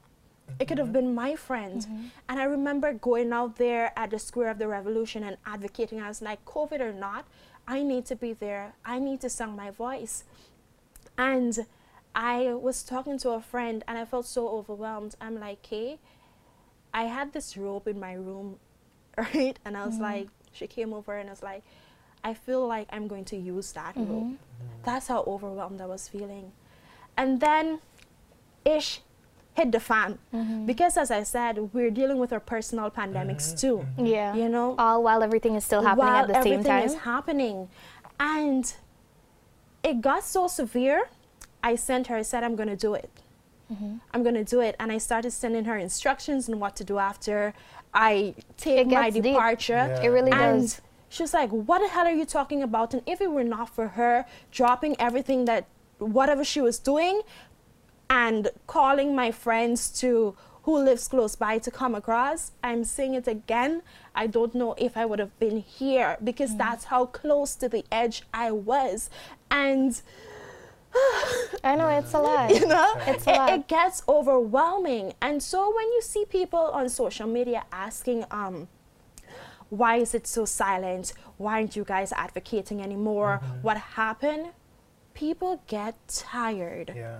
It 0.60 0.68
could 0.68 0.78
have 0.78 0.92
been 0.92 1.16
my 1.16 1.36
friend. 1.36 2.12
And 2.28 2.40
I 2.40 2.44
remember 2.44 2.94
going 2.94 3.32
out 3.32 3.56
there 3.56 3.92
at 3.96 4.12
the 4.12 4.20
Square 4.20 4.50
of 4.52 4.60
the 4.60 4.68
Revolution 4.68 5.24
and 5.24 5.38
advocating. 5.46 6.02
I 6.02 6.10
was 6.10 6.22
like, 6.22 6.44
COVID 6.46 6.80
or 6.82 6.94
not, 6.94 7.26
I 7.72 7.84
need 7.84 8.06
to 8.08 8.18
be 8.18 8.34
there. 8.34 8.74
I 8.84 9.00
need 9.00 9.22
to 9.22 9.30
sing 9.30 9.56
my 9.56 9.72
voice. 9.72 10.26
And 11.18 11.66
I 12.14 12.54
was 12.54 12.84
talking 12.84 13.18
to 13.20 13.30
a 13.30 13.42
friend 13.42 13.82
and 13.88 13.98
I 13.98 14.04
felt 14.04 14.26
so 14.26 14.50
overwhelmed. 14.50 15.16
I'm 15.22 15.40
like, 15.40 15.66
hey, 15.66 15.98
I 16.94 17.04
had 17.04 17.32
this 17.32 17.56
rope 17.56 17.88
in 17.88 17.98
my 17.98 18.12
room, 18.12 18.58
right? 19.18 19.58
And 19.64 19.78
I 19.78 19.86
was 19.86 19.94
mm-hmm. 19.94 20.04
like, 20.04 20.28
she 20.52 20.68
came 20.68 20.92
over 20.92 21.18
and 21.18 21.30
I 21.30 21.32
was 21.32 21.42
like, 21.42 21.64
I 22.26 22.34
feel 22.34 22.68
like 22.68 22.90
I'm 22.92 23.08
going 23.08 23.24
to 23.26 23.38
use 23.38 23.72
that 23.72 23.96
rope. 23.96 24.08
Mm-hmm. 24.08 24.36
That's 24.84 25.08
how 25.08 25.24
overwhelmed 25.26 25.80
I 25.80 25.86
was 25.86 26.10
feeling. 26.10 26.52
And 27.16 27.40
then 27.40 27.80
ish 28.66 29.00
hit 29.62 29.72
the 29.72 29.80
fan. 29.80 30.18
Mm-hmm. 30.34 30.66
Because 30.66 30.98
as 30.98 31.10
I 31.12 31.24
said, 31.24 31.54
we're 31.74 31.92
dealing 31.92 32.18
with 32.24 32.32
our 32.34 32.40
personal 32.40 32.90
pandemics 33.00 33.48
mm-hmm. 33.48 33.64
too. 33.64 33.78
Mm-hmm. 33.98 34.06
Yeah. 34.06 34.36
You 34.36 34.50
know, 34.50 34.76
All 34.78 35.04
while 35.04 35.22
everything 35.24 35.56
is 35.56 35.64
still 35.70 35.84
happening 35.84 36.06
while 36.06 36.24
at 36.24 36.28
the 36.28 36.34
same 36.34 36.44
time. 36.44 36.52
everything 36.54 36.72
time. 36.72 36.86
is 36.86 36.96
happening. 37.14 37.58
And 38.20 38.74
it 39.84 40.02
got 40.02 40.24
so 40.24 40.48
severe, 40.48 41.02
I 41.64 41.76
sent 41.76 42.08
her, 42.08 42.16
I 42.16 42.22
said, 42.32 42.44
I'm 42.44 42.56
going 42.56 42.70
to 42.70 42.76
do 42.76 42.94
it. 42.94 43.10
Mm-hmm. 43.72 43.96
I'm 44.14 44.24
going 44.24 44.36
to 44.36 44.44
do 44.44 44.60
it. 44.68 44.76
And 44.80 44.92
I 44.92 44.98
started 44.98 45.32
sending 45.32 45.66
her 45.66 45.78
instructions 45.78 46.50
on 46.50 46.60
what 46.60 46.76
to 46.80 46.84
do 46.84 46.98
after 46.98 47.54
I 47.94 48.36
take 48.58 48.80
It 48.80 48.88
my 48.88 49.10
gets 49.10 49.16
deep. 49.16 49.24
departure. 49.24 49.74
Yeah. 49.74 50.04
It 50.04 50.08
really 50.18 50.32
And 50.32 50.62
does. 50.64 50.82
she 51.10 51.24
was 51.24 51.34
like, 51.34 51.50
What 51.50 51.80
the 51.80 51.88
hell 51.88 52.06
are 52.06 52.18
you 52.22 52.26
talking 52.26 52.62
about? 52.64 52.94
And 52.94 53.02
if 53.06 53.22
it 53.22 53.32
were 53.32 53.44
not 53.56 53.68
for 53.78 53.88
her 54.00 54.26
dropping 54.52 54.94
everything 55.00 55.46
that, 55.46 55.66
whatever 56.00 56.44
she 56.44 56.62
was 56.62 56.80
doing, 56.80 57.22
and 58.12 58.50
calling 58.68 59.16
my 59.16 59.32
friends 59.32 59.90
to 60.02 60.36
who 60.64 60.78
lives 60.78 61.08
close 61.08 61.36
by 61.36 61.58
to 61.60 61.72
come 61.72 61.96
across, 61.96 62.52
I'm 62.64 62.84
saying 62.84 63.16
it 63.16 63.28
again. 63.28 63.82
I 64.14 64.28
don't 64.28 64.54
know 64.54 64.76
if 64.78 64.96
I 64.96 65.06
would 65.06 65.18
have 65.20 65.34
been 65.40 65.58
here 65.60 66.18
because 66.24 66.56
that's 66.56 66.86
how 66.94 67.06
close 67.08 67.56
to 67.56 67.68
the 67.70 67.84
edge 67.92 68.22
I 68.34 68.52
was. 68.52 69.10
And 69.50 70.00
I 71.64 71.76
know 71.76 71.88
it's 71.88 72.14
a 72.14 72.20
lot. 72.30 72.50
you 72.52 72.68
know 72.68 72.94
It's 73.08 73.26
a 73.26 73.32
it, 73.32 73.38
lot. 73.38 73.50
it 73.54 73.68
gets 73.68 74.04
overwhelming 74.08 75.14
and 75.22 75.42
so 75.42 75.74
when 75.76 75.86
you 75.96 76.02
see 76.02 76.26
people 76.26 76.60
on 76.60 76.90
social 76.90 77.28
media 77.28 77.64
asking 77.72 78.26
um 78.30 78.68
why 79.70 79.96
is 79.96 80.14
it 80.14 80.28
so 80.28 80.44
silent 80.44 81.14
why 81.38 81.54
aren't 81.54 81.76
you 81.78 81.86
guys 81.86 82.12
advocating 82.12 82.82
anymore 82.82 83.40
Mm-hmm. 83.42 83.62
what 83.62 83.78
happened 83.78 84.48
people 85.14 85.62
get 85.68 85.96
tired 86.08 86.92
Yeah. 86.96 87.20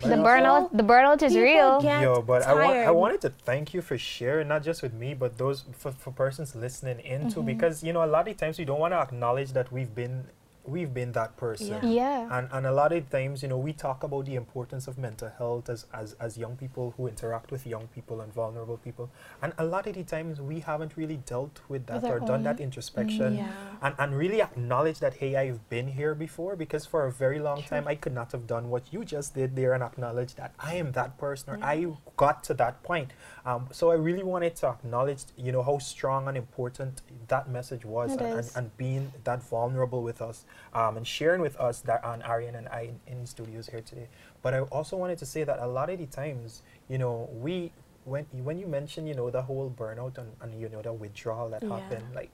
The 0.00 0.14
burnout, 0.14 0.70
the 0.72 0.84
burnout 0.84 1.22
is 1.24 1.34
real. 1.34 1.80
get 1.80 2.02
Yo, 2.02 2.22
but 2.22 2.42
I, 2.42 2.54
want, 2.54 2.76
I 2.76 2.90
wanted 2.92 3.20
to 3.22 3.30
thank 3.30 3.74
you 3.74 3.82
for 3.82 3.98
sharing, 3.98 4.46
not 4.46 4.62
just 4.62 4.80
with 4.80 4.94
me, 4.94 5.12
but 5.12 5.38
those 5.38 5.64
for, 5.72 5.90
for 5.90 6.12
persons 6.12 6.54
listening 6.54 7.00
in 7.00 7.30
too, 7.30 7.40
mm-hmm. 7.40 7.46
because 7.46 7.82
you 7.82 7.92
know 7.92 8.04
a 8.04 8.06
lot 8.06 8.28
of 8.28 8.36
times 8.36 8.58
we 8.58 8.64
don't 8.64 8.78
want 8.78 8.92
to 8.92 8.98
acknowledge 8.98 9.52
that 9.54 9.72
we've 9.72 9.92
been 9.92 10.24
we've 10.68 10.92
been 10.92 11.12
that 11.12 11.36
person. 11.36 11.78
Yeah. 11.82 11.98
Yeah. 11.98 12.38
And, 12.38 12.48
and 12.52 12.66
a 12.66 12.72
lot 12.72 12.92
of 12.92 13.08
times, 13.10 13.42
you 13.42 13.48
know, 13.48 13.58
we 13.58 13.72
talk 13.72 14.02
about 14.02 14.26
the 14.26 14.34
importance 14.34 14.86
of 14.86 14.98
mental 14.98 15.30
health 15.36 15.68
as, 15.68 15.86
as, 15.92 16.14
as 16.20 16.36
young 16.38 16.56
people 16.56 16.94
who 16.96 17.06
interact 17.06 17.50
with 17.50 17.66
young 17.66 17.88
people 17.88 18.20
and 18.20 18.32
vulnerable 18.32 18.76
people. 18.76 19.10
And 19.42 19.52
a 19.58 19.64
lot 19.64 19.86
of 19.86 19.94
the 19.94 20.04
times 20.04 20.40
we 20.40 20.60
haven't 20.60 20.96
really 20.96 21.16
dealt 21.16 21.60
with 21.68 21.86
that 21.86 22.04
or 22.04 22.20
done 22.20 22.42
that 22.44 22.60
introspection 22.60 23.36
Yeah. 23.36 23.50
and, 23.82 23.94
and 23.98 24.16
really 24.16 24.40
acknowledge 24.42 24.98
that, 25.00 25.14
hey, 25.14 25.36
I've 25.36 25.68
been 25.68 25.88
here 25.88 26.14
before 26.14 26.56
because 26.56 26.86
for 26.86 27.06
a 27.06 27.12
very 27.12 27.38
long 27.38 27.62
time 27.62 27.88
I 27.88 27.94
could 27.94 28.14
not 28.14 28.32
have 28.32 28.46
done 28.46 28.70
what 28.70 28.92
you 28.92 29.04
just 29.04 29.34
did 29.34 29.56
there 29.56 29.72
and 29.72 29.82
acknowledge 29.82 30.34
that 30.34 30.52
I 30.58 30.74
am 30.76 30.92
that 30.92 31.18
person 31.18 31.54
or 31.54 31.58
I 31.64 31.86
got 32.16 32.44
to 32.44 32.54
that 32.54 32.82
point. 32.82 33.12
Um, 33.48 33.66
so 33.72 33.90
I 33.90 33.94
really 33.94 34.22
wanted 34.22 34.54
to 34.56 34.66
acknowledge, 34.68 35.22
you 35.38 35.52
know, 35.52 35.62
how 35.62 35.78
strong 35.78 36.28
and 36.28 36.36
important 36.36 37.00
that 37.28 37.48
message 37.48 37.82
was 37.82 38.14
and, 38.16 38.26
and, 38.38 38.50
and 38.56 38.76
being 38.76 39.10
that 39.24 39.42
vulnerable 39.42 40.02
with 40.02 40.20
us. 40.20 40.44
um, 40.74 40.98
and 40.98 41.06
sharing 41.06 41.40
with 41.40 41.56
us 41.56 41.80
that 41.80 42.04
on 42.04 42.22
Ariane 42.22 42.56
and 42.56 42.68
I 42.68 42.90
in, 43.06 43.20
in 43.20 43.26
studios 43.26 43.68
here 43.68 43.80
today. 43.80 44.08
But 44.42 44.52
I 44.52 44.60
also 44.60 44.98
wanted 44.98 45.16
to 45.18 45.26
say 45.26 45.44
that 45.44 45.58
a 45.60 45.66
lot 45.66 45.88
of 45.88 45.98
the 45.98 46.04
times, 46.06 46.62
you 46.88 46.98
know, 46.98 47.28
we 47.32 47.72
when 48.04 48.26
when 48.48 48.58
you 48.58 48.66
mention 48.66 49.06
you 49.06 49.14
know 49.14 49.30
the 49.30 49.42
whole 49.42 49.68
burnout 49.80 50.18
and, 50.18 50.30
and 50.42 50.50
you 50.60 50.68
know 50.68 50.82
the 50.82 50.92
withdrawal 50.92 51.48
that 51.50 51.62
Yeah. 51.62 51.74
happened, 51.76 52.06
like 52.14 52.30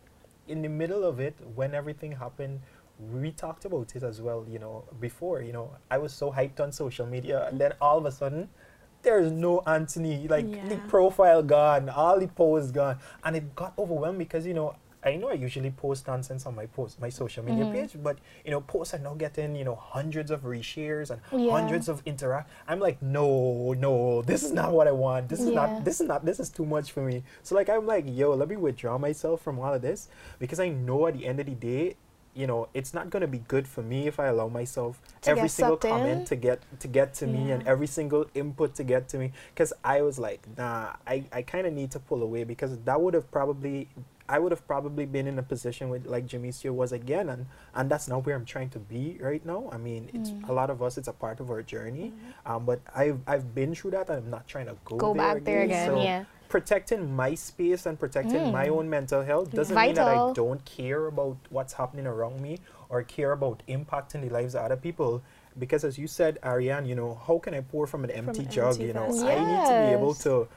in 0.49 0.62
the 0.62 0.68
middle 0.68 1.04
of 1.04 1.21
it 1.21 1.35
when 1.54 1.75
everything 1.75 2.12
happened. 2.12 2.61
We 3.23 3.33
talked 3.33 3.64
about 3.64 3.97
it 3.97 4.04
as 4.04 4.21
well, 4.23 4.47
you 4.49 4.61
know, 4.61 4.85
before, 5.00 5.42
you 5.42 5.52
know, 5.52 5.66
I 5.90 5.99
was 5.99 6.12
so 6.12 6.30
hyped 6.30 6.61
on 6.61 6.71
social 6.71 7.06
media 7.06 7.49
and 7.49 7.59
then 7.61 7.73
all 7.80 7.99
of 7.99 8.06
a 8.06 8.12
sudden 8.12 8.49
there's 9.05 9.31
no 9.31 9.61
Anthony, 9.67 10.27
like 10.29 10.69
the 10.69 10.79
profile 10.79 11.43
gone, 11.43 11.89
all 11.89 12.19
the 12.19 12.27
posts 12.29 12.73
gone, 12.73 12.99
and 13.23 13.37
it 13.37 13.55
got 13.55 13.75
overwhelmed 13.79 14.19
because 14.19 14.47
you 14.47 14.55
know 14.55 14.75
I 15.07 15.17
know 15.17 15.29
I 15.29 15.35
usually 15.35 15.71
post 15.71 16.07
nonsense 16.07 16.47
on 16.47 16.55
my 16.55 16.65
post 16.65 16.99
my 16.99 17.11
social 17.11 17.45
media 17.45 17.65
Mm-hmm. 17.65 17.73
page, 17.73 17.97
but 18.03 18.19
you 18.45 18.51
know 18.51 18.63
posts 18.63 18.95
are 18.95 18.99
now 18.99 19.15
getting 19.15 19.55
you 19.55 19.65
know 19.65 19.75
hundreds 19.77 20.31
of 20.31 20.43
reshares 20.43 21.11
and 21.11 21.21
Yeah. 21.31 21.53
hundreds 21.53 21.89
of 21.89 22.03
interact. 22.07 22.51
I'm 22.67 22.81
like, 22.81 23.03
no, 23.03 23.75
no, 23.75 24.23
this 24.23 24.43
is 24.43 24.53
not 24.53 24.73
what 24.73 24.89
I 24.89 24.93
want. 24.93 25.29
This 25.29 25.41
is 25.41 25.49
Yeah. 25.49 25.55
not. 25.55 25.85
This 25.85 26.01
is 26.01 26.09
not. 26.09 26.25
This 26.25 26.41
is 26.41 26.49
too 26.49 26.65
much 26.65 26.91
for 26.93 27.03
me. 27.03 27.23
So 27.43 27.55
like 27.55 27.69
I'm 27.69 27.87
like, 27.87 28.07
yo, 28.09 28.33
let 28.35 28.49
me 28.49 28.57
withdraw 28.57 28.97
myself 28.99 29.43
from 29.43 29.59
all 29.59 29.75
of 29.75 29.83
this 29.83 30.09
because 30.39 30.59
I 30.59 30.69
know 30.71 31.07
at 31.07 31.15
the 31.19 31.27
end 31.27 31.39
of 31.39 31.47
the 31.47 31.55
day. 31.55 31.97
You 32.35 32.47
know, 32.49 32.69
it's 32.75 32.93
not 32.93 33.11
gonna 33.11 33.29
be 33.29 33.38
good 33.47 33.67
for 33.69 33.83
me 33.83 34.07
if 34.09 34.19
I 34.19 34.26
allow 34.26 34.49
myself 34.49 35.00
To 35.23 35.31
every 35.31 35.49
single 35.49 35.76
sucked 35.76 35.85
in? 35.85 35.91
comment 35.91 36.26
to 36.29 36.37
get 36.37 36.59
to 36.81 36.88
get 36.88 37.14
to 37.14 37.26
me 37.26 37.53
and 37.53 37.67
every 37.67 37.87
single 37.87 38.26
input 38.35 38.75
to 38.75 38.85
get 38.85 39.09
to 39.11 39.19
me 39.19 39.31
because 39.55 39.73
i 39.85 40.03
was 40.03 40.19
like 40.19 40.41
nah 40.59 40.95
i, 41.07 41.23
I 41.33 41.43
kind 41.43 41.67
of 41.67 41.73
need 41.73 41.91
to 41.93 41.99
pull 42.00 42.23
away 42.23 42.43
because 42.45 42.76
that 42.85 43.00
would 43.00 43.14
have 43.14 43.31
probably 43.31 43.88
i 44.29 44.38
would 44.38 44.50
have 44.53 44.67
probably 44.67 45.07
been 45.07 45.26
in 45.26 45.38
a 45.38 45.43
position 45.43 45.88
with 45.91 46.07
like 46.07 46.26
Jamisia 46.26 46.73
was 46.73 46.91
again 46.93 47.29
and 47.29 47.47
and 47.75 47.88
that's 47.91 48.09
not 48.09 48.26
where 48.26 48.35
i'm 48.35 48.45
trying 48.45 48.71
to 48.71 48.79
be 48.81 49.17
right 49.21 49.45
now 49.47 49.69
i 49.73 49.76
mean 49.79 50.11
it's 50.12 50.31
Mm. 50.31 50.49
a 50.49 50.53
lot 50.53 50.71
of 50.71 50.83
us 50.83 50.99
it's 50.99 51.09
a 51.09 51.12
part 51.12 51.38
of 51.41 51.50
our 51.50 51.62
journey 51.62 52.12
um, 52.47 52.64
but 52.64 52.81
i've 52.97 53.21
i've 53.26 53.55
been 53.55 53.75
through 53.75 53.93
that 53.93 54.09
and 54.11 54.19
i'm 54.25 54.31
not 54.31 54.47
trying 54.49 54.67
to 54.67 54.76
go, 54.85 54.97
Go 54.97 55.14
there 55.14 55.23
back 55.35 55.45
there 55.45 55.62
again, 55.62 55.88
so 55.91 56.03
yeah. 56.03 56.25
Protecting 56.49 57.15
my 57.15 57.35
space 57.35 57.87
and 57.87 57.99
protecting 57.99 58.53
my 58.53 58.67
Mm. 58.69 58.77
own 58.77 58.91
mental 58.91 59.23
health 59.23 59.51
doesn't 59.53 59.75
mean 59.77 59.95
that 59.97 60.09
I 60.09 60.33
don't 60.35 60.65
care 60.65 61.07
about 61.07 61.37
what's 61.51 61.73
happening 61.75 62.07
around 62.07 62.41
me 62.41 62.59
or 62.89 63.03
care 63.03 63.33
about 63.33 63.63
impacting 63.69 64.21
the 64.23 64.29
lives 64.31 64.55
of 64.55 64.63
other 64.63 64.77
people. 64.77 65.23
Because 65.59 65.85
as 65.85 65.99
you 65.99 66.07
said, 66.07 66.39
Ariane, 66.45 66.85
you 66.87 66.95
know, 66.95 67.15
how 67.27 67.39
can 67.39 67.55
I 67.55 67.61
pour 67.61 67.87
from 67.87 68.05
an 68.05 68.11
empty 68.11 68.43
an 68.45 68.51
jug? 68.51 68.73
empty 68.73 68.87
You 68.87 68.93
know, 68.95 69.07
vessel. 69.07 69.29
I 69.29 69.35
need 69.35 69.65
to 69.67 69.75
be 69.87 69.93
able 69.93 70.15
to, 70.15 70.49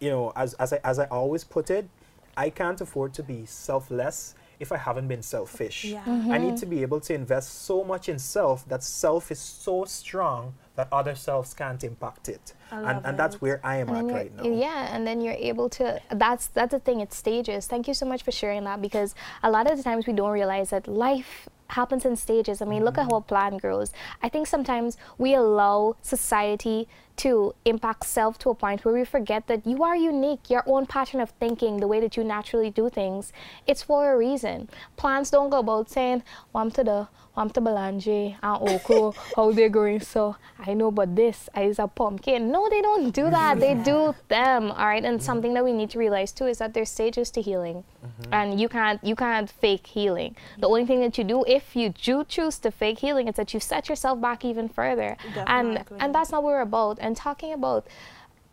you 0.00 0.10
know, 0.10 0.32
as 0.36 0.54
as 0.54 0.72
I 0.72 0.80
as 0.84 0.98
I 0.98 1.06
always 1.06 1.44
put 1.44 1.70
it, 1.70 1.88
I 2.36 2.50
can't 2.50 2.80
afford 2.80 3.12
to 3.14 3.22
be 3.22 3.46
selfless 3.46 4.34
if 4.60 4.72
I 4.72 4.76
haven't 4.76 5.08
been 5.08 5.22
selfish. 5.22 5.84
Yeah. 5.84 6.02
Mm-hmm. 6.04 6.32
I 6.32 6.38
need 6.38 6.56
to 6.58 6.66
be 6.66 6.82
able 6.82 7.00
to 7.00 7.14
invest 7.14 7.64
so 7.64 7.84
much 7.84 8.08
in 8.08 8.18
self 8.18 8.68
that 8.68 8.82
self 8.82 9.30
is 9.30 9.38
so 9.38 9.84
strong 9.84 10.54
that 10.76 10.88
other 10.92 11.14
selves 11.14 11.54
can't 11.54 11.82
impact 11.82 12.28
it. 12.28 12.52
And, 12.70 13.04
and 13.04 13.18
that's 13.18 13.40
where 13.40 13.60
I 13.64 13.76
am 13.76 13.88
And 13.88 14.10
at 14.10 14.14
right 14.14 14.36
now. 14.36 14.44
Yeah, 14.44 14.94
and 14.94 15.06
then 15.06 15.20
you're 15.20 15.34
able 15.34 15.68
to. 15.70 16.00
That's 16.10 16.48
that's 16.48 16.72
the 16.72 16.80
thing. 16.80 17.00
It's 17.00 17.16
stages. 17.16 17.66
Thank 17.66 17.88
you 17.88 17.94
so 17.94 18.06
much 18.06 18.22
for 18.22 18.32
sharing 18.32 18.64
that 18.64 18.82
because 18.82 19.14
a 19.42 19.50
lot 19.50 19.70
of 19.70 19.76
the 19.76 19.82
times 19.82 20.06
we 20.06 20.12
don't 20.12 20.32
realize 20.32 20.70
that 20.70 20.86
life 20.88 21.48
happens 21.68 22.04
in 22.04 22.16
stages. 22.16 22.62
I 22.62 22.64
mean, 22.64 22.84
look 22.84 22.98
at 22.98 23.06
mm. 23.06 23.10
how 23.10 23.16
a 23.18 23.20
plant 23.20 23.60
grows. 23.60 23.92
I 24.22 24.28
think 24.28 24.46
sometimes 24.46 24.96
we 25.18 25.34
allow 25.34 25.96
society 26.02 26.88
to 27.16 27.54
impact 27.64 28.04
self 28.04 28.38
to 28.38 28.50
a 28.50 28.54
point 28.54 28.84
where 28.84 28.94
we 28.94 29.04
forget 29.04 29.46
that 29.46 29.66
you 29.66 29.82
are 29.82 29.96
unique. 29.96 30.50
Your 30.50 30.62
own 30.66 30.86
pattern 30.86 31.20
of 31.20 31.30
thinking, 31.30 31.78
the 31.78 31.88
way 31.88 32.00
that 32.00 32.16
you 32.16 32.24
naturally 32.24 32.70
do 32.70 32.90
things, 32.90 33.32
it's 33.66 33.82
for 33.82 34.12
a 34.12 34.16
reason. 34.16 34.68
Plants 34.96 35.30
don't 35.30 35.50
go 35.50 35.60
about 35.60 35.90
saying, 35.90 36.22
"Wam 36.52 36.70
to 36.72 36.84
the, 36.84 37.08
wam 37.36 37.50
to 37.50 37.60
belange, 37.60 38.08
and 38.08 38.36
okra, 38.42 39.12
how 39.36 39.52
they 39.52 39.68
growing 39.68 40.00
so 40.00 40.36
I 40.58 40.74
know, 40.74 40.90
but 40.90 41.14
this 41.14 41.48
is 41.56 41.78
a 41.78 41.86
pumpkin." 41.86 42.50
No, 42.50 42.68
they 42.68 42.82
don't 42.82 43.10
do 43.10 43.30
that. 43.30 43.60
They 43.60 43.74
do 43.92 44.14
them. 44.28 44.70
All 44.70 44.86
right, 44.86 45.04
and 45.04 45.22
something 45.22 45.54
that 45.54 45.64
we 45.64 45.72
need 45.72 45.90
to 45.90 45.98
realize 45.98 46.32
too 46.32 46.46
is 46.46 46.58
that 46.58 46.74
there's 46.74 46.90
stages 46.90 47.30
to 47.32 47.42
healing, 47.42 47.84
mm-hmm. 48.04 48.34
and 48.34 48.60
you 48.60 48.68
can't 48.68 49.02
you 49.04 49.16
can't 49.16 49.50
fake 49.50 49.86
healing. 49.86 50.36
The 50.58 50.68
only 50.68 50.86
thing 50.86 51.00
that 51.00 51.18
you 51.18 51.24
do 51.24 51.44
if 51.46 51.76
you 51.76 51.90
do 51.90 52.24
choose 52.24 52.58
to 52.60 52.70
fake 52.70 53.00
healing 53.00 53.28
is 53.28 53.36
that 53.36 53.52
you 53.54 53.60
set 53.60 53.88
yourself 53.88 54.20
back 54.20 54.44
even 54.44 54.68
further, 54.68 55.16
and 55.46 55.84
and 55.98 56.14
that's 56.14 56.30
not 56.30 56.42
what 56.42 56.52
we're 56.52 56.60
about. 56.60 56.98
And 57.00 57.16
talking 57.16 57.52
about 57.52 57.86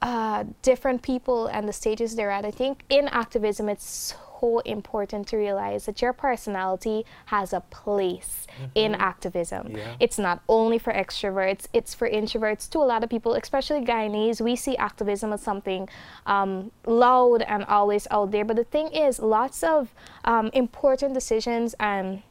uh, 0.04 0.44
different 0.62 1.02
people 1.02 1.48
and 1.48 1.68
the 1.68 1.74
stages 1.74 2.16
they're 2.16 2.30
at. 2.30 2.44
I 2.46 2.52
think 2.52 2.84
in 2.90 3.08
activism, 3.08 3.70
it's 3.70 4.16
so 4.42 4.60
important 4.66 5.28
to 5.30 5.38
realize 5.38 5.86
that 5.86 6.02
your 6.02 6.12
personality 6.12 7.06
has 7.28 7.54
a 7.54 7.62
place 7.62 8.46
in 8.76 8.94
activism. 8.96 9.72
Yeah. 9.72 9.96
It's 10.02 10.20
not 10.20 10.44
only 10.50 10.78
for 10.78 10.92
extroverts, 10.92 11.68
it's 11.72 11.94
for 11.94 12.10
introverts 12.10 12.70
To 12.72 12.80
A 12.80 12.84
lot 12.94 13.06
of 13.06 13.10
people, 13.10 13.34
especially 13.36 13.80
Guyanese, 13.86 14.42
we 14.42 14.58
see 14.58 14.76
activism 14.76 15.32
as 15.32 15.42
something 15.42 15.88
um, 16.26 16.72
loud 16.86 17.42
and 17.44 17.64
always 17.64 18.06
out 18.12 18.32
there. 18.32 18.44
But 18.44 18.58
the 18.58 18.66
thing 18.66 18.90
is, 18.90 19.20
lots 19.20 19.64
of 19.64 19.94
um, 20.26 20.50
important 20.54 21.14
decisions 21.14 21.76
and 21.80 22.22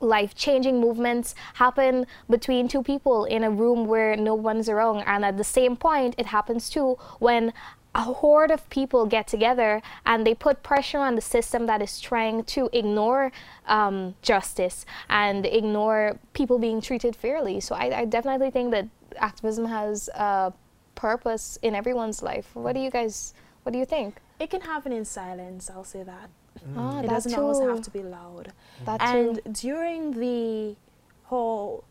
life 0.00 0.34
changing 0.34 0.80
movements 0.80 1.34
happen 1.54 2.06
between 2.28 2.68
two 2.68 2.82
people 2.82 3.24
in 3.24 3.44
a 3.44 3.50
room 3.50 3.86
where 3.86 4.16
no 4.16 4.34
one's 4.34 4.68
around. 4.68 5.02
And 5.06 5.24
at 5.24 5.36
the 5.36 5.44
same 5.44 5.76
point, 5.76 6.14
it 6.18 6.26
happens 6.26 6.70
too 6.70 6.96
when 7.18 7.52
a 7.94 8.02
horde 8.02 8.50
of 8.50 8.68
people 8.70 9.04
get 9.04 9.26
together 9.26 9.82
and 10.06 10.26
they 10.26 10.34
put 10.34 10.62
pressure 10.62 10.98
on 10.98 11.16
the 11.16 11.20
system 11.20 11.66
that 11.66 11.82
is 11.82 12.00
trying 12.00 12.44
to 12.44 12.70
ignore 12.72 13.32
um, 13.66 14.14
justice 14.22 14.86
and 15.08 15.44
ignore 15.44 16.18
people 16.32 16.58
being 16.58 16.80
treated 16.80 17.16
fairly. 17.16 17.60
So 17.60 17.74
I, 17.74 18.00
I 18.00 18.04
definitely 18.04 18.50
think 18.50 18.70
that 18.70 18.88
activism 19.16 19.66
has 19.66 20.08
a 20.14 20.52
purpose 20.94 21.58
in 21.62 21.74
everyone's 21.74 22.22
life. 22.22 22.54
What 22.54 22.74
do 22.74 22.80
you 22.80 22.90
guys? 22.90 23.34
What 23.64 23.72
do 23.72 23.78
you 23.78 23.84
think? 23.84 24.20
It 24.38 24.48
can 24.50 24.62
happen 24.62 24.92
in 24.92 25.04
silence, 25.04 25.68
I'll 25.68 25.84
say 25.84 26.02
that. 26.02 26.30
Oh, 26.76 26.98
It 27.00 27.08
doesn't 27.08 27.34
always 27.34 27.60
have 27.60 27.82
to 27.82 27.90
be 27.90 28.02
loud. 28.02 28.52
That 28.84 29.00
and 29.00 29.40
during 29.52 30.12
the 30.12 30.76
whole 31.24 31.84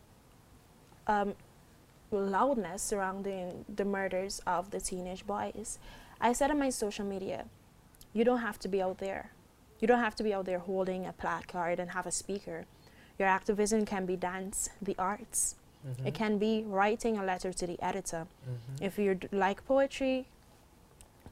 um, 1.06 1.34
loudness 2.10 2.82
surrounding 2.82 3.64
the 3.74 3.84
murders 3.84 4.40
of 4.46 4.70
the 4.70 4.80
teenage 4.80 5.26
boys, 5.26 5.78
I 6.20 6.32
said 6.32 6.50
on 6.50 6.58
my 6.58 6.70
social 6.70 7.04
media, 7.04 7.46
you 8.12 8.24
don't 8.24 8.40
have 8.40 8.58
to 8.60 8.68
be 8.68 8.82
out 8.82 8.98
there. 8.98 9.30
You 9.80 9.88
don't 9.88 10.00
have 10.00 10.14
to 10.16 10.22
be 10.22 10.34
out 10.34 10.44
there 10.44 10.58
holding 10.58 11.06
a 11.06 11.12
placard 11.12 11.80
and 11.80 11.90
have 11.92 12.06
a 12.06 12.10
speaker. 12.12 12.66
Your 13.18 13.28
activism 13.28 13.86
can 13.86 14.04
be 14.06 14.16
dance, 14.16 14.68
the 14.82 14.94
arts. 14.98 15.56
Mm-hmm. 15.86 16.06
It 16.08 16.14
can 16.14 16.36
be 16.38 16.62
writing 16.66 17.16
a 17.16 17.24
letter 17.24 17.52
to 17.52 17.66
the 17.66 17.82
editor. 17.82 18.26
If 18.80 18.98
you 18.98 19.14
d- 19.14 19.28
like 19.32 19.64
poetry, 19.66 20.26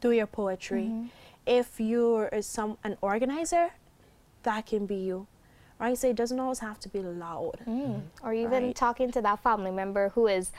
do 0.01 0.11
your 0.13 0.27
poetry. 0.27 0.85
Mm-hmm. 0.85 1.07
If 1.49 1.81
you're 1.81 2.31
some 2.43 2.77
an 2.85 2.97
organizer, 3.01 3.71
that 4.43 4.67
can 4.67 4.87
be 4.87 4.97
you. 4.97 5.27
Right? 5.81 5.97
So 5.97 6.09
it 6.09 6.17
doesn't 6.17 6.39
always 6.41 6.59
have 6.59 6.79
to 6.81 6.89
be 6.89 7.01
loud. 7.01 7.61
Mm. 7.67 8.03
Or 8.23 8.33
even 8.35 8.65
Right. 8.65 8.75
talking 8.77 9.11
to 9.13 9.21
that 9.23 9.39
family 9.43 9.71
member 9.71 10.09
who 10.11 10.27
is 10.27 10.51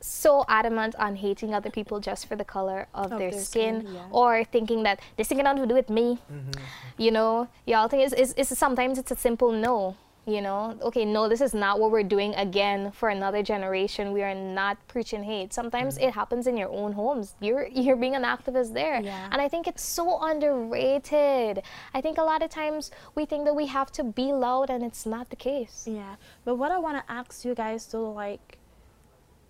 so 0.00 0.44
adamant 0.48 0.94
on 0.96 1.16
hating 1.16 1.54
other 1.54 1.70
people 1.70 1.98
just 1.98 2.26
for 2.26 2.36
the 2.36 2.44
color 2.44 2.88
of, 2.92 3.12
Of 3.12 3.18
their, 3.18 3.30
their 3.30 3.40
skin, 3.40 3.80
skin, 3.80 3.94
yeah. 3.94 4.02
or 4.10 4.44
thinking 4.44 4.82
that 4.82 5.00
this 5.16 5.28
thing 5.28 5.38
got 5.38 5.44
nothing 5.44 5.62
to 5.62 5.68
do 5.68 5.74
with 5.74 5.88
me. 5.88 6.18
Mm-hmm. 6.30 6.50
You 6.98 7.10
know, 7.10 7.48
y'all 7.66 7.88
think 7.88 8.02
it's, 8.04 8.12
it's, 8.12 8.34
it's 8.36 8.58
sometimes 8.58 8.98
it's 8.98 9.10
a 9.12 9.16
simple 9.16 9.50
no. 9.52 9.96
You 10.26 10.40
know, 10.40 10.74
okay, 10.80 11.04
no, 11.04 11.28
this 11.28 11.42
is 11.42 11.52
not 11.52 11.78
what 11.80 11.90
we're 11.90 12.02
doing 12.02 12.34
again 12.36 12.92
for 12.92 13.10
another 13.10 13.42
generation. 13.42 14.12
We 14.12 14.22
are 14.22 14.34
not 14.34 14.78
preaching 14.88 15.22
hate. 15.22 15.52
Sometimes 15.52 15.98
mm. 15.98 16.04
it 16.08 16.14
happens 16.14 16.46
in 16.46 16.56
your 16.56 16.70
own 16.70 16.92
homes. 16.92 17.34
You're 17.40 17.66
you're 17.84 17.96
being 17.96 18.14
an 18.14 18.22
activist 18.22 18.72
there, 18.72 19.02
Yeah. 19.02 19.28
and 19.30 19.42
I 19.42 19.48
think 19.48 19.66
it's 19.66 19.82
so 19.84 20.18
underrated. 20.22 21.62
I 21.92 22.00
think 22.00 22.16
a 22.16 22.22
lot 22.22 22.42
of 22.42 22.48
times 22.48 22.90
we 23.14 23.26
think 23.26 23.44
that 23.44 23.54
we 23.54 23.66
have 23.66 23.92
to 23.92 24.04
be 24.04 24.32
loud, 24.32 24.70
and 24.70 24.82
it's 24.82 25.04
not 25.04 25.28
the 25.28 25.36
case. 25.36 25.86
Yeah. 25.86 26.16
But 26.46 26.54
what 26.56 26.72
I 26.72 26.78
want 26.78 26.96
to 27.04 27.12
ask 27.12 27.44
you 27.44 27.54
guys 27.54 27.84
to 27.86 27.98
like 27.98 28.58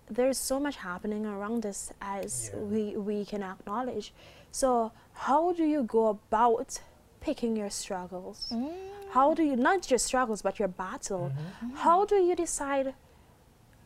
there's 0.09 0.37
so 0.37 0.59
much 0.59 0.75
happening 0.75 1.25
around 1.25 1.65
us 1.65 1.91
as 2.01 2.51
Yeah. 2.53 2.59
we 2.59 2.97
we 2.97 3.25
can 3.25 3.41
acknowledge. 3.43 4.13
So, 4.51 4.91
how 5.13 5.53
do 5.53 5.63
you 5.63 5.83
go 5.83 6.07
about 6.07 6.79
picking 7.25 7.55
your 7.57 7.69
struggles? 7.69 8.39
Mm. 8.53 8.71
How 9.11 9.33
do 9.33 9.43
you 9.43 9.55
not 9.55 9.81
just 9.91 10.05
struggles 10.05 10.41
but 10.41 10.59
your 10.59 10.67
battle? 10.67 11.31
Mm-hmm. 11.31 11.65
Mm-hmm. 11.67 11.77
How 11.85 12.05
do 12.05 12.15
you 12.15 12.35
decide 12.35 12.93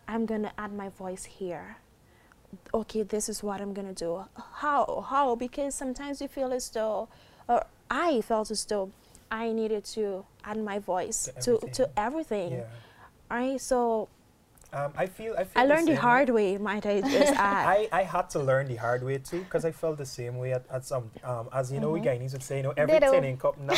I'm 0.08 0.26
going 0.26 0.44
to 0.44 0.52
add 0.60 0.74
my 0.74 0.90
voice 0.90 1.24
here? 1.26 1.78
Okay, 2.74 3.04
this 3.04 3.30
is 3.30 3.44
what 3.44 3.62
I'm 3.62 3.74
going 3.74 3.88
to 3.94 4.00
do. 4.06 4.26
How? 4.64 5.06
How? 5.10 5.36
Because 5.36 5.76
sometimes 5.76 6.20
you 6.22 6.28
feel 6.28 6.52
as 6.52 6.70
though 6.70 7.08
or 7.48 7.66
I 7.90 8.22
felt 8.22 8.52
as 8.52 8.66
though 8.66 8.92
I 9.32 9.52
needed 9.54 9.84
to 9.96 10.26
add 10.44 10.58
my 10.72 10.80
voice 10.80 11.30
To 11.46 11.58
to, 11.60 11.68
to 11.78 11.84
everything. 11.96 11.98
everything. 11.98 12.52
Yeah. 12.52 12.66
Right? 13.38 13.62
So 13.62 14.10
Um, 14.72 14.94
I 14.96 15.08
feel 15.08 15.34
I 15.36 15.46
feel 15.46 15.62
I 15.64 15.66
learned 15.66 15.88
the 15.88 15.94
same 15.94 16.02
hard 16.02 16.30
way, 16.30 16.58
might 16.60 16.86
I 16.86 17.02
just 17.02 17.34
add. 17.52 17.66
I, 17.68 17.88
I 17.92 18.04
had 18.04 18.30
to 18.32 18.40
learn 18.40 18.68
the 18.68 18.76
hard 18.76 19.02
way 19.04 19.18
too 19.18 19.40
because 19.40 19.66
I 19.66 19.72
felt 19.72 19.98
the 19.98 20.06
same 20.06 20.38
way 20.38 20.54
at, 20.54 20.64
at 20.72 20.86
some 20.86 21.10
um, 21.24 21.50
as 21.52 21.72
you 21.72 21.80
know 21.80 21.90
we 21.90 22.02
Guyanese 22.02 22.34
would 22.34 22.44
say 22.44 22.58
you 22.58 22.64
know 22.64 22.74
every 22.78 23.00
Ditto. 23.00 23.14
in 23.14 23.38
cup 23.38 23.58
now 23.60 23.74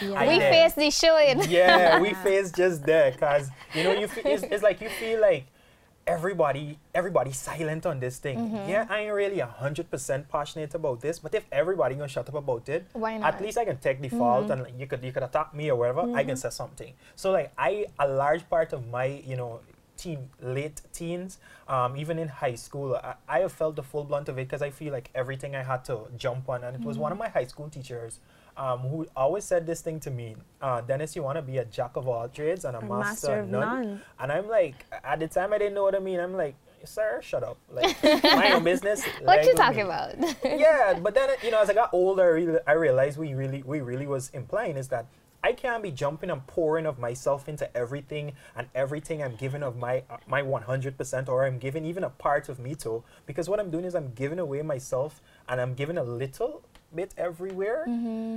Yeah. 0.00 0.26
We 0.28 0.38
did. 0.38 0.50
face 0.50 0.72
the 0.74 0.90
showing. 0.90 1.42
yeah 1.50 2.00
we 2.00 2.14
face 2.14 2.50
just 2.52 2.84
there 2.84 3.12
because 3.12 3.50
you 3.74 3.84
know 3.84 3.92
you 3.92 4.08
feel, 4.08 4.24
it's, 4.26 4.42
it's 4.44 4.62
like 4.62 4.80
you 4.80 4.88
feel 4.88 5.20
like 5.20 5.44
everybody 6.06 6.78
everybody 6.94 7.32
silent 7.32 7.86
on 7.86 7.98
this 8.00 8.18
thing 8.18 8.38
Mm-hmm. 8.38 8.68
yeah 8.68 8.86
I 8.90 9.00
ain't 9.00 9.14
really 9.14 9.40
a 9.40 9.46
hundred 9.46 9.90
percent 9.90 10.28
passionate 10.28 10.74
about 10.74 11.00
this 11.00 11.18
but 11.18 11.34
if 11.34 11.44
everybody 11.50 11.94
gonna 11.94 12.08
shut 12.08 12.28
up 12.28 12.34
about 12.34 12.68
it 12.68 12.86
Why 12.92 13.16
not? 13.18 13.34
at 13.34 13.40
least 13.42 13.56
I 13.58 13.64
can 13.64 13.78
take 13.78 14.00
the 14.02 14.10
fault 14.10 14.50
and 14.50 14.62
like, 14.62 14.74
you 14.78 14.86
could 14.86 15.02
you 15.02 15.12
could 15.12 15.22
attack 15.22 15.54
me 15.54 15.70
or 15.70 15.76
whatever 15.76 16.02
I 16.14 16.24
can 16.24 16.36
say 16.36 16.50
something 16.50 16.92
so 17.16 17.30
like 17.30 17.52
I 17.56 17.86
a 17.98 18.06
large 18.08 18.48
part 18.50 18.72
of 18.74 18.86
my 18.88 19.06
you 19.06 19.36
know 19.36 19.60
teen 19.96 20.28
late 20.40 20.80
teens 20.92 21.38
um, 21.68 21.96
even 21.96 22.18
in 22.18 22.28
high 22.28 22.54
school 22.54 22.94
I, 22.96 23.14
I 23.28 23.38
have 23.40 23.52
felt 23.52 23.76
the 23.76 23.82
full 23.82 24.04
blunt 24.04 24.28
of 24.28 24.38
it 24.38 24.46
because 24.48 24.62
I 24.62 24.70
feel 24.70 24.92
like 24.92 25.10
everything 25.14 25.54
I 25.56 25.62
had 25.62 25.84
to 25.86 26.00
jump 26.16 26.48
on 26.48 26.64
and 26.64 26.74
it 26.76 26.82
was 26.82 26.98
one 26.98 27.12
of 27.12 27.18
my 27.18 27.28
high 27.28 27.46
school 27.46 27.68
teachers 27.68 28.20
um, 28.56 28.80
who 28.80 29.06
always 29.16 29.44
said 29.44 29.66
this 29.66 29.80
thing 29.80 29.98
to 30.00 30.10
me 30.10 30.36
uh, 30.62 30.80
Dennis 30.80 31.16
you 31.16 31.22
want 31.22 31.36
to 31.36 31.42
be 31.42 31.58
a 31.58 31.64
jack 31.64 31.96
of 31.96 32.06
all 32.08 32.28
trades 32.28 32.64
and 32.64 32.76
a, 32.76 32.80
A 32.80 32.82
master, 32.84 32.98
master 32.98 33.38
of 33.40 33.48
none. 33.48 33.82
none. 33.82 34.02
and 34.20 34.32
I'm 34.32 34.48
like 34.48 34.84
at 35.02 35.20
the 35.20 35.28
time 35.28 35.52
I 35.52 35.58
didn't 35.58 35.74
know 35.74 35.82
what 35.84 35.94
I 35.94 35.98
mean 36.00 36.20
I'm 36.20 36.34
like 36.36 36.54
sir 36.84 37.18
shut 37.22 37.42
up 37.42 37.56
like 37.70 37.96
my 38.22 38.52
own 38.52 38.62
business 38.62 39.02
What 39.22 39.44
you 39.46 39.54
talking 39.54 39.76
me." 39.78 39.82
about? 39.90 40.14
yeah, 40.44 40.98
but 41.00 41.14
then 41.14 41.30
you 41.42 41.50
know, 41.50 41.62
as 41.62 41.70
I 41.70 41.74
got 41.74 41.88
older, 41.94 42.60
I, 42.66 42.72
I 42.72 42.74
realized 42.74 43.16
we 43.18 43.32
really, 43.32 43.62
we 43.62 43.80
really 43.80 44.06
was 44.06 44.28
implying 44.34 44.76
is 44.76 44.88
that 44.88 45.06
I 45.44 45.52
can't 45.52 45.82
be 45.82 45.90
jumping 45.90 46.30
and 46.30 46.44
pouring 46.46 46.86
of 46.86 46.98
myself 46.98 47.50
into 47.50 47.68
everything 47.76 48.32
and 48.56 48.66
everything 48.74 49.22
I'm 49.22 49.36
giving 49.36 49.62
of 49.62 49.76
my 49.76 50.02
uh, 50.08 50.16
my 50.26 50.40
100% 50.40 51.28
or 51.28 51.44
I'm 51.44 51.58
giving 51.58 51.84
even 51.84 52.02
a 52.02 52.08
part 52.08 52.48
of 52.48 52.58
me 52.58 52.74
to 52.76 53.04
because 53.26 53.46
what 53.46 53.60
I'm 53.60 53.70
doing 53.70 53.84
is 53.84 53.94
I'm 53.94 54.12
giving 54.14 54.38
away 54.38 54.62
myself 54.62 55.20
and 55.46 55.60
I'm 55.60 55.74
giving 55.74 55.98
a 55.98 56.02
little 56.02 56.62
bit 56.94 57.12
everywhere 57.18 57.84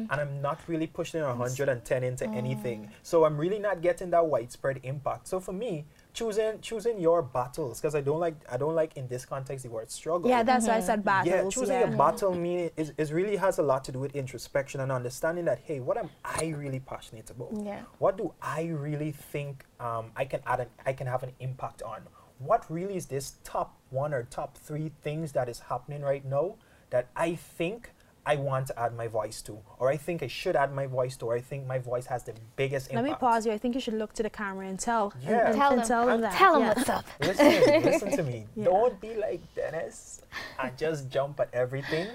and 0.10 0.12
I'm 0.12 0.42
not 0.42 0.60
really 0.68 0.88
pushing 0.88 1.22
110 1.22 2.04
into 2.04 2.26
anything. 2.32 2.90
So 3.04 3.24
I'm 3.24 3.38
really 3.38 3.60
not 3.60 3.82
getting 3.82 4.10
that 4.10 4.26
widespread 4.26 4.82
impact. 4.84 5.30
So 5.30 5.40
for 5.40 5.54
me, 5.54 5.86
choosing 6.18 6.60
choosing 6.62 7.00
your 7.00 7.22
battles 7.22 7.80
because 7.80 7.94
I 7.94 8.02
don't 8.02 8.20
like 8.20 8.36
I 8.52 8.58
don't 8.58 8.74
like 8.74 8.98
in 8.98 9.08
this 9.08 9.24
context 9.24 9.64
the 9.64 9.70
word 9.70 9.92
struggle. 9.92 10.30
yeah, 10.30 10.42
that's 10.42 10.68
why 10.68 10.78
I 10.78 10.80
said 10.80 11.06
battles. 11.06 11.32
Yeah, 11.32 11.50
choosing 11.50 11.80
yeah. 11.80 11.94
a 11.94 11.98
battle 11.98 12.34
meaning 12.34 12.72
is, 12.76 12.92
is 12.98 13.14
really 13.14 13.36
has 13.36 13.60
a 13.60 13.62
lot 13.62 13.84
to 13.86 13.92
do 13.92 14.00
with 14.00 14.16
introspection 14.16 14.82
and 14.82 14.92
understanding 14.92 15.46
that 15.46 15.60
hey, 15.64 15.80
what 15.80 15.98
am 15.98 16.10
I 16.26 16.54
really 16.58 16.80
passionate 16.80 17.30
about? 17.30 17.50
Yeah. 17.64 17.82
What 18.00 18.18
do 18.18 18.34
I 18.42 18.64
really 18.64 19.12
think 19.12 19.66
um, 19.80 20.06
I 20.16 20.26
can 20.26 20.40
add 20.48 20.62
an, 20.62 20.68
I 20.88 20.94
can 20.94 21.06
have 21.06 21.22
an 21.22 21.34
impact 21.40 21.84
on? 21.84 22.02
What 22.40 22.66
really 22.70 22.96
is 22.96 23.06
this 23.06 23.36
top 23.44 23.78
one 23.92 24.12
or 24.14 24.24
top 24.24 24.58
three 24.58 24.92
things 25.04 25.34
that 25.34 25.48
is 25.48 25.60
happening 25.60 26.02
right 26.02 26.26
now 26.26 26.56
that 26.90 27.10
I 27.16 27.36
think 27.36 27.92
I 28.28 28.36
want 28.36 28.68
to 28.68 28.78
add 28.78 28.94
my 28.96 29.08
voice 29.08 29.42
to, 29.44 29.58
or 29.80 29.90
I 29.90 29.96
think 29.96 30.22
I 30.22 30.28
should 30.28 30.58
add 30.58 30.74
my 30.76 30.86
voice 30.86 31.16
to, 31.18 31.28
or 31.28 31.34
I 31.36 31.40
think 31.42 31.66
my 31.66 31.80
voice 31.80 32.06
has 32.08 32.24
the 32.26 32.34
biggest 32.58 32.94
Let 32.94 33.06
me 33.06 33.14
pause 33.14 33.46
you. 33.46 33.54
I 33.54 33.58
think 33.58 33.74
you 33.74 33.80
should 33.82 33.94
look 33.94 34.12
to 34.16 34.24
the 34.24 34.30
camera 34.30 34.68
and 34.68 34.78
tell. 34.78 35.14
and- 35.16 35.24
Yeah. 35.24 35.48
And, 35.48 35.56
Tell 35.56 35.72
and 35.72 35.80
them. 35.82 35.88
tell 35.88 36.06
them 36.08 36.22
that. 36.22 36.34
Tell 36.34 36.54
them 36.56 36.62
yeah. 36.64 36.74
what's 36.76 36.90
up. 36.90 37.06
listen, 37.22 37.84
listen 37.84 38.12
to 38.18 38.24
me. 38.24 38.46
Yeah. 38.58 38.66
Don't 38.66 39.00
be 39.00 39.14
like 39.16 39.42
Dennis 39.56 40.22
and 40.60 40.78
just 40.78 41.10
jump 41.10 41.40
at 41.40 41.50
everything. 41.54 42.08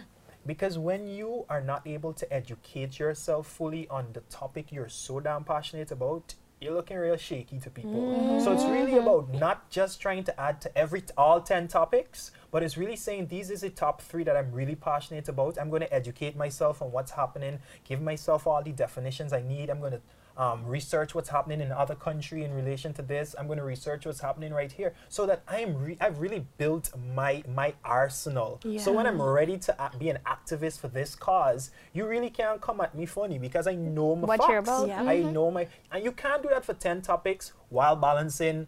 Because 0.44 0.76
when 0.78 1.06
you 1.06 1.46
are 1.48 1.60
not 1.62 1.86
able 1.86 2.12
to 2.14 2.30
educate 2.32 2.98
yourself 2.98 3.46
fully 3.46 3.88
on 3.88 4.04
the 4.12 4.20
topic 4.22 4.72
you're 4.72 4.88
so 4.88 5.18
damn 5.20 5.44
passionate 5.44 5.90
about, 5.92 6.34
you're 6.62 6.74
looking 6.74 6.96
real 6.96 7.16
shaky 7.16 7.58
to 7.58 7.70
people. 7.70 8.40
So 8.40 8.52
it's 8.52 8.62
mm. 8.62 8.72
really 8.72 8.96
about 8.96 9.32
not 9.34 9.68
just 9.68 10.00
trying 10.00 10.22
to 10.24 10.40
add 10.40 10.60
to 10.60 10.78
every 10.78 11.02
all 11.16 11.40
10 11.40 11.68
topics, 11.68 12.30
but 12.50 12.62
it's 12.62 12.76
really 12.76 12.96
saying 12.96 13.26
these 13.26 13.50
is 13.50 13.62
the 13.62 13.70
top 13.70 14.00
three 14.00 14.22
that 14.24 14.36
I'm 14.36 14.52
really 14.52 14.76
passionate 14.76 15.28
about. 15.28 15.58
I'm 15.58 15.70
going 15.70 15.82
to 15.82 15.92
educate 15.92 16.36
myself 16.36 16.80
on 16.80 16.92
what's 16.92 17.10
happening, 17.10 17.58
give 17.84 18.00
myself 18.00 18.46
all 18.46 18.62
the 18.62 18.72
definitions 18.72 19.32
I 19.32 19.42
need. 19.42 19.70
I'm 19.70 19.80
going 19.80 19.92
to 19.92 20.00
um, 20.36 20.64
research 20.66 21.14
what's 21.14 21.28
happening 21.28 21.60
in 21.60 21.72
other 21.72 21.94
country 21.94 22.44
in 22.44 22.52
relation 22.54 22.92
to 22.94 23.02
this. 23.02 23.34
I'm 23.38 23.46
going 23.46 23.58
to 23.58 23.64
research 23.64 24.06
what's 24.06 24.20
happening 24.20 24.52
right 24.52 24.70
here, 24.72 24.94
so 25.08 25.26
that 25.26 25.42
I'm 25.48 25.76
re- 25.76 25.98
I've 26.00 26.18
really 26.20 26.46
built 26.58 26.90
my 27.14 27.42
my 27.48 27.74
arsenal. 27.84 28.60
So 28.78 28.92
when 28.92 29.06
I'm 29.06 29.20
ready 29.20 29.58
to 29.58 29.90
be 29.98 30.08
an 30.10 30.18
activist 30.26 30.80
for 30.80 30.88
this 30.88 31.14
cause, 31.14 31.70
you 31.92 32.06
really 32.06 32.30
can't 32.30 32.60
come 32.60 32.80
at 32.80 32.94
me 32.94 33.06
funny 33.06 33.38
because 33.38 33.66
I 33.66 33.74
know 33.74 34.16
my 34.16 34.26
What 34.26 34.38
facts. 34.40 34.48
you're 34.50 34.58
about. 34.58 34.88
Yeah. 34.88 35.02
I 35.04 35.20
know 35.22 35.50
my, 35.50 35.68
and 35.90 36.04
you 36.04 36.12
can't 36.12 36.42
do 36.42 36.48
that 36.50 36.64
for 36.64 36.74
ten 36.74 37.02
topics 37.02 37.52
while 37.68 37.96
balancing 37.96 38.66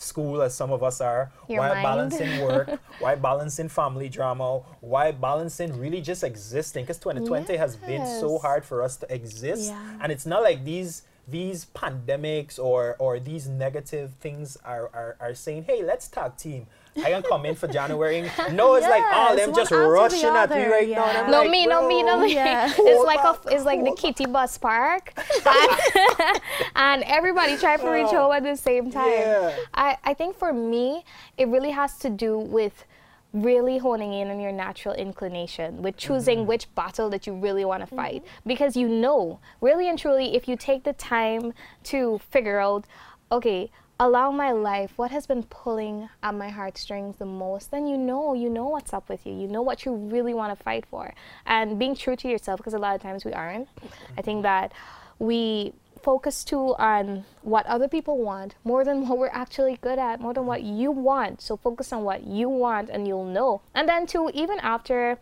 school 0.00 0.40
as 0.42 0.54
some 0.54 0.72
of 0.72 0.82
us 0.82 1.00
are, 1.00 1.30
Your 1.48 1.60
while 1.60 1.74
mind. 1.74 1.84
balancing 1.84 2.40
work, 2.42 2.68
while 3.00 3.16
balancing 3.16 3.68
family 3.68 4.08
drama, 4.08 4.60
while 4.80 5.12
balancing 5.12 5.78
really 5.78 6.00
just 6.00 6.24
existing. 6.24 6.84
Because 6.84 6.98
2020 6.98 7.56
has 7.56 7.76
been 7.76 8.06
so 8.06 8.38
hard 8.38 8.64
for 8.64 8.82
us 8.82 8.96
to 8.98 9.14
exist, 9.14 9.70
Yeah. 9.70 9.98
and 10.02 10.10
it's 10.10 10.26
not 10.26 10.42
like 10.42 10.64
these 10.64 11.02
these 11.28 11.66
pandemics 11.76 12.58
or 12.58 12.96
or 12.98 13.20
these 13.20 13.46
negative 13.48 14.12
things 14.20 14.56
are 14.64 14.90
are, 14.92 15.16
are 15.20 15.34
saying, 15.34 15.64
hey, 15.64 15.82
let's 15.84 16.08
tag 16.08 16.36
team. 16.36 16.66
I 16.96 17.10
can 17.10 17.22
come 17.22 17.46
in 17.46 17.54
for 17.54 17.68
January. 17.68 18.30
No, 18.52 18.74
it's 18.74 18.86
like 18.86 19.04
all 19.12 19.36
Yes, 19.36 19.46
them 19.46 19.54
just 19.54 19.72
after 19.72 19.82
the 19.82 19.88
rushing 19.88 20.24
at 20.24 20.50
me 20.50 20.66
right 20.66 20.88
now. 20.88 21.04
And 21.04 21.14
yeah. 21.14 21.22
I'm 21.22 21.30
No 21.30 21.40
like, 21.42 21.50
me, 21.50 21.66
no 21.66 21.88
me, 21.88 22.02
no 22.02 22.20
me. 22.20 22.34
Yeah. 22.34 22.72
It's 22.78 23.04
like 23.04 23.20
a, 23.20 23.38
it's 23.54 23.64
like 23.64 23.84
the 23.84 23.92
kitty 23.92 24.26
bus 24.26 24.58
park, 24.58 25.12
and, 25.46 26.40
and 26.74 27.02
everybody 27.04 27.56
try 27.56 27.76
to 27.76 27.88
reach 27.88 28.08
home 28.08 28.30
oh. 28.30 28.32
at 28.32 28.42
the 28.42 28.56
same 28.56 28.90
time. 28.90 29.10
Yeah. 29.10 29.56
I 29.74 29.98
I 30.04 30.14
think 30.14 30.36
for 30.36 30.52
me, 30.52 31.04
it 31.38 31.48
really 31.48 31.70
has 31.70 31.98
to 31.98 32.10
do 32.10 32.38
with 32.38 32.84
really 33.32 33.78
honing 33.78 34.12
in 34.12 34.28
on 34.30 34.40
your 34.40 34.52
natural 34.52 34.94
inclination 34.94 35.82
with 35.82 35.96
choosing 35.96 36.40
mm-hmm. 36.40 36.48
which 36.48 36.74
battle 36.74 37.08
that 37.08 37.26
you 37.26 37.34
really 37.34 37.64
want 37.64 37.80
to 37.80 37.86
mm-hmm. 37.86 37.96
fight 37.96 38.24
because 38.44 38.76
you 38.76 38.88
know 38.88 39.38
really 39.60 39.88
and 39.88 39.98
truly 39.98 40.34
if 40.34 40.48
you 40.48 40.56
take 40.56 40.82
the 40.82 40.92
time 40.94 41.52
to 41.84 42.18
figure 42.30 42.58
out 42.58 42.84
okay 43.30 43.70
along 44.00 44.34
my 44.34 44.50
life 44.50 44.92
what 44.96 45.10
has 45.10 45.26
been 45.26 45.42
pulling 45.44 46.08
at 46.22 46.34
my 46.34 46.48
heartstrings 46.48 47.18
the 47.18 47.26
most 47.26 47.70
then 47.70 47.86
you 47.86 47.98
know 47.98 48.32
you 48.32 48.48
know 48.48 48.66
what's 48.66 48.94
up 48.94 49.06
with 49.10 49.26
you 49.26 49.32
you 49.32 49.46
know 49.46 49.60
what 49.60 49.84
you 49.84 49.94
really 49.94 50.32
want 50.32 50.56
to 50.56 50.64
fight 50.64 50.86
for 50.86 51.12
and 51.44 51.78
being 51.78 51.94
true 51.94 52.16
to 52.16 52.26
yourself 52.26 52.56
because 52.56 52.72
a 52.72 52.78
lot 52.78 52.96
of 52.96 53.02
times 53.02 53.26
we 53.26 53.32
aren't 53.32 53.68
i 54.16 54.22
think 54.22 54.42
that 54.42 54.72
we 55.18 55.70
focus 56.02 56.44
too 56.44 56.74
on 56.78 57.26
what 57.42 57.66
other 57.66 57.86
people 57.86 58.16
want 58.16 58.54
more 58.64 58.84
than 58.84 59.06
what 59.08 59.18
we're 59.18 59.28
actually 59.28 59.78
good 59.82 59.98
at, 59.98 60.18
more 60.18 60.32
than 60.32 60.46
what 60.46 60.62
you 60.62 60.90
want. 60.90 61.42
So 61.42 61.58
focus 61.58 61.92
on 61.92 62.04
what 62.04 62.24
you 62.24 62.48
want 62.48 62.88
and 62.88 63.06
you'll 63.06 63.26
know. 63.26 63.60
And 63.74 63.86
then 63.86 64.06
too, 64.06 64.30
even 64.32 64.58
after 64.60 65.18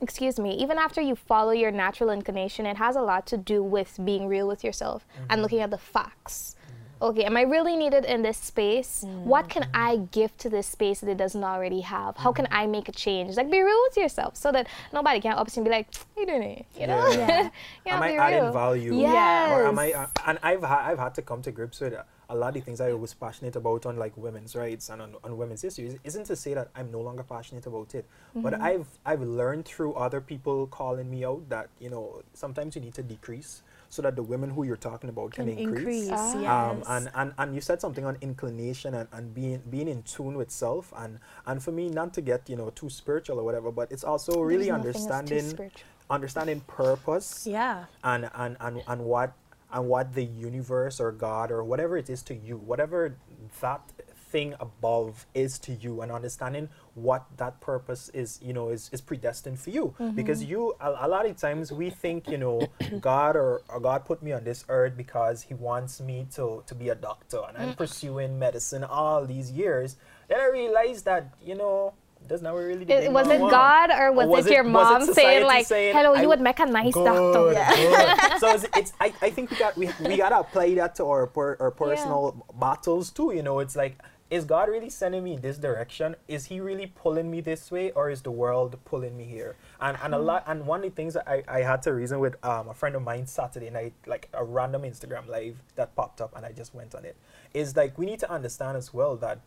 excuse 0.00 0.38
me, 0.38 0.52
even 0.52 0.78
after 0.78 1.00
you 1.00 1.16
follow 1.16 1.50
your 1.50 1.72
natural 1.72 2.10
inclination, 2.10 2.66
it 2.66 2.76
has 2.76 2.94
a 2.94 3.00
lot 3.00 3.26
to 3.26 3.36
do 3.36 3.62
with 3.62 3.98
being 4.04 4.28
real 4.28 4.46
with 4.46 4.62
yourself 4.62 5.06
and 5.16 5.28
mm-hmm. 5.28 5.40
looking 5.42 5.60
at 5.60 5.70
the 5.70 5.78
facts. 5.78 6.54
Okay, 7.00 7.24
am 7.24 7.36
I 7.36 7.42
really 7.42 7.76
needed 7.76 8.04
in 8.04 8.22
this 8.22 8.36
space? 8.38 9.04
What 9.24 9.48
can 9.48 9.68
I 9.72 9.98
give 10.10 10.36
to 10.38 10.48
this 10.48 10.66
space 10.66 11.00
that 11.00 11.08
it 11.08 11.16
doesn't 11.16 11.42
already 11.44 11.80
have? 11.82 12.16
How 12.16 12.32
can 12.32 12.48
I 12.50 12.66
make 12.66 12.88
a 12.88 12.92
change? 12.92 13.36
Like, 13.36 13.50
be 13.50 13.60
real 13.62 13.80
with 13.88 13.96
yourself 13.96 14.36
so 14.36 14.50
that 14.52 14.66
nobody 14.92 15.20
can 15.20 15.34
obviously 15.34 15.62
be 15.62 15.70
like, 15.70 15.88
you 16.16 16.26
doing 16.26 16.42
it, 16.42 16.66
you 16.76 16.86
know? 16.88 17.08
Yeah. 17.10 17.42
you 17.86 17.92
am 17.92 18.02
I 18.02 18.08
be 18.12 18.16
adding 18.16 18.42
real. 18.42 18.52
value? 18.52 18.94
Yes. 18.94 19.50
Or 19.52 19.66
am 19.66 19.78
I? 19.78 19.92
Uh, 19.92 20.06
and 20.26 20.38
I've 20.42 20.62
ha- 20.62 20.84
I've 20.86 20.98
had 20.98 21.14
to 21.14 21.22
come 21.22 21.40
to 21.42 21.52
grips 21.52 21.80
with 21.80 21.94
a 22.30 22.34
lot 22.36 22.48
of 22.48 22.54
the 22.54 22.60
things 22.60 22.80
I 22.80 22.92
was 22.92 23.14
passionate 23.14 23.56
about 23.56 23.86
on 23.86 23.96
like 23.96 24.14
women's 24.16 24.54
rights 24.56 24.90
and 24.90 25.00
on, 25.00 25.14
on 25.24 25.38
women's 25.38 25.64
issues. 25.64 25.96
Isn't 26.04 26.24
to 26.24 26.36
say 26.36 26.52
that 26.54 26.68
I'm 26.74 26.90
no 26.90 27.00
longer 27.00 27.22
passionate 27.22 27.66
about 27.66 27.94
it, 27.94 28.04
but 28.34 28.52
Mm-hmm. 28.54 28.62
I've 28.62 28.86
I've 29.06 29.22
learned 29.22 29.64
through 29.66 29.94
other 29.94 30.20
people 30.20 30.66
calling 30.66 31.08
me 31.10 31.24
out 31.24 31.48
that 31.48 31.68
you 31.80 31.90
know 31.90 32.22
sometimes 32.34 32.74
you 32.76 32.82
need 32.82 32.94
to 32.94 33.02
decrease 33.02 33.62
so 33.90 34.02
that 34.02 34.16
the 34.16 34.22
women 34.22 34.50
who 34.50 34.64
you're 34.64 34.76
talking 34.76 35.08
about 35.10 35.32
can, 35.32 35.46
Can 35.46 35.58
increase, 35.58 36.10
Ah. 36.12 36.40
yes. 36.40 36.50
um, 36.50 36.82
and, 36.88 37.10
and 37.14 37.32
and 37.38 37.54
you 37.54 37.60
said 37.60 37.80
something 37.80 38.04
on 38.04 38.16
inclination 38.20 38.94
and, 38.94 39.08
and 39.12 39.34
being 39.34 39.62
being 39.70 39.88
in 39.88 40.02
tune 40.02 40.36
with 40.36 40.50
self 40.50 40.92
and 40.96 41.18
and 41.46 41.62
for 41.62 41.72
me 41.72 41.88
not 41.88 42.12
to 42.14 42.20
get 42.20 42.48
you 42.50 42.56
know 42.56 42.70
too 42.70 42.90
spiritual 42.90 43.38
or 43.40 43.44
whatever 43.44 43.70
but 43.72 43.90
it's 43.90 44.04
also 44.04 44.40
really 44.42 44.66
There's 44.66 44.74
understanding 44.74 45.70
understanding 46.10 46.60
purpose 46.66 47.46
Yeah. 47.46 47.84
and, 48.04 48.30
and, 48.34 48.56
and, 48.60 48.82
and 48.86 49.04
what 49.04 49.32
and 49.70 49.86
what 49.88 50.14
the 50.14 50.24
universe 50.24 50.98
or 51.00 51.12
God 51.12 51.50
or 51.50 51.62
whatever 51.62 51.98
it 51.98 52.08
is 52.08 52.22
to 52.22 52.34
you, 52.34 52.56
whatever 52.56 53.16
that 53.60 53.82
thing 54.30 54.54
above 54.60 55.26
is 55.34 55.58
to 55.60 55.72
you, 55.74 56.00
and 56.00 56.10
understanding 56.10 56.70
what 57.02 57.26
that 57.36 57.60
purpose 57.60 58.08
is, 58.10 58.38
you 58.42 58.52
know, 58.52 58.70
is, 58.70 58.90
is 58.92 59.00
predestined 59.00 59.58
for 59.58 59.70
you. 59.70 59.94
Mm-hmm. 59.98 60.16
Because 60.16 60.44
you, 60.44 60.74
a, 60.80 61.06
a 61.06 61.08
lot 61.08 61.26
of 61.26 61.36
times 61.36 61.72
we 61.72 61.90
think, 61.90 62.28
you 62.28 62.38
know, 62.38 62.66
God 63.00 63.36
or, 63.36 63.62
or 63.68 63.80
God 63.80 64.04
put 64.04 64.22
me 64.22 64.32
on 64.32 64.44
this 64.44 64.64
earth 64.68 64.96
because 64.96 65.42
He 65.42 65.54
wants 65.54 66.00
me 66.00 66.26
to, 66.34 66.62
to 66.66 66.74
be 66.74 66.88
a 66.90 66.94
doctor, 66.94 67.40
and 67.48 67.56
I'm 67.56 67.72
mm. 67.74 67.76
pursuing 67.76 68.38
medicine 68.38 68.84
all 68.84 69.24
these 69.24 69.50
years. 69.50 69.96
Then 70.28 70.40
I 70.40 70.48
realized 70.48 71.04
that, 71.06 71.34
you 71.44 71.54
know, 71.54 71.94
Does 72.26 72.42
not 72.42 72.54
really 72.54 72.84
it, 72.90 73.12
was 73.12 73.28
it 73.28 73.38
God 73.38 73.90
or 73.90 74.12
was, 74.12 74.26
or 74.26 74.28
was 74.28 74.46
it, 74.46 74.50
it, 74.50 74.54
your 74.54 74.64
mom 74.64 75.02
it 75.02 75.14
saying 75.14 75.46
like, 75.46 75.66
saying, 75.66 75.94
"Hello, 75.94 76.14
you 76.14 76.28
would 76.28 76.40
make 76.40 76.58
a 76.58 76.66
nice 76.66 76.92
good, 76.92 77.04
doctor"? 77.04 77.52
Yeah. 77.52 78.38
so 78.38 78.48
it's, 78.54 78.66
it's, 78.76 78.92
I, 79.00 79.12
I 79.22 79.30
think 79.30 79.50
we 79.50 79.56
got 79.56 79.76
we, 79.76 79.88
we 80.00 80.16
gotta 80.16 80.40
apply 80.40 80.74
that 80.74 80.96
to 80.96 81.04
our 81.04 81.30
our 81.60 81.70
personal 81.70 82.34
yeah. 82.36 82.58
battles 82.58 83.10
too. 83.10 83.32
You 83.32 83.42
know, 83.42 83.60
it's 83.60 83.76
like 83.76 83.96
is 84.30 84.44
God 84.44 84.68
really 84.68 84.90
sending 84.90 85.24
me 85.24 85.34
in 85.34 85.40
this 85.40 85.56
direction? 85.56 86.14
Is 86.26 86.46
He 86.46 86.60
really 86.60 86.86
pulling 86.86 87.30
me 87.30 87.40
this 87.40 87.70
way, 87.70 87.90
or 87.92 88.10
is 88.10 88.22
the 88.22 88.30
world 88.30 88.76
pulling 88.84 89.16
me 89.16 89.24
here? 89.24 89.56
And 89.80 89.96
and 90.02 90.14
a 90.14 90.18
lot 90.18 90.44
and 90.46 90.66
one 90.66 90.80
of 90.80 90.90
the 90.90 90.96
things 90.96 91.14
that 91.14 91.26
I, 91.26 91.42
I 91.48 91.62
had 91.62 91.82
to 91.82 91.94
reason 91.94 92.18
with 92.18 92.42
um, 92.44 92.68
a 92.68 92.74
friend 92.74 92.94
of 92.94 93.02
mine 93.02 93.26
Saturday 93.26 93.70
night, 93.70 93.94
like 94.06 94.28
a 94.34 94.44
random 94.44 94.82
Instagram 94.82 95.26
live 95.28 95.56
that 95.76 95.96
popped 95.96 96.20
up, 96.20 96.36
and 96.36 96.44
I 96.44 96.52
just 96.52 96.74
went 96.74 96.94
on 96.94 97.04
it. 97.04 97.16
Is 97.54 97.74
like 97.76 97.96
we 97.96 98.04
need 98.04 98.20
to 98.20 98.30
understand 98.30 98.76
as 98.76 98.92
well 98.92 99.16
that 99.16 99.40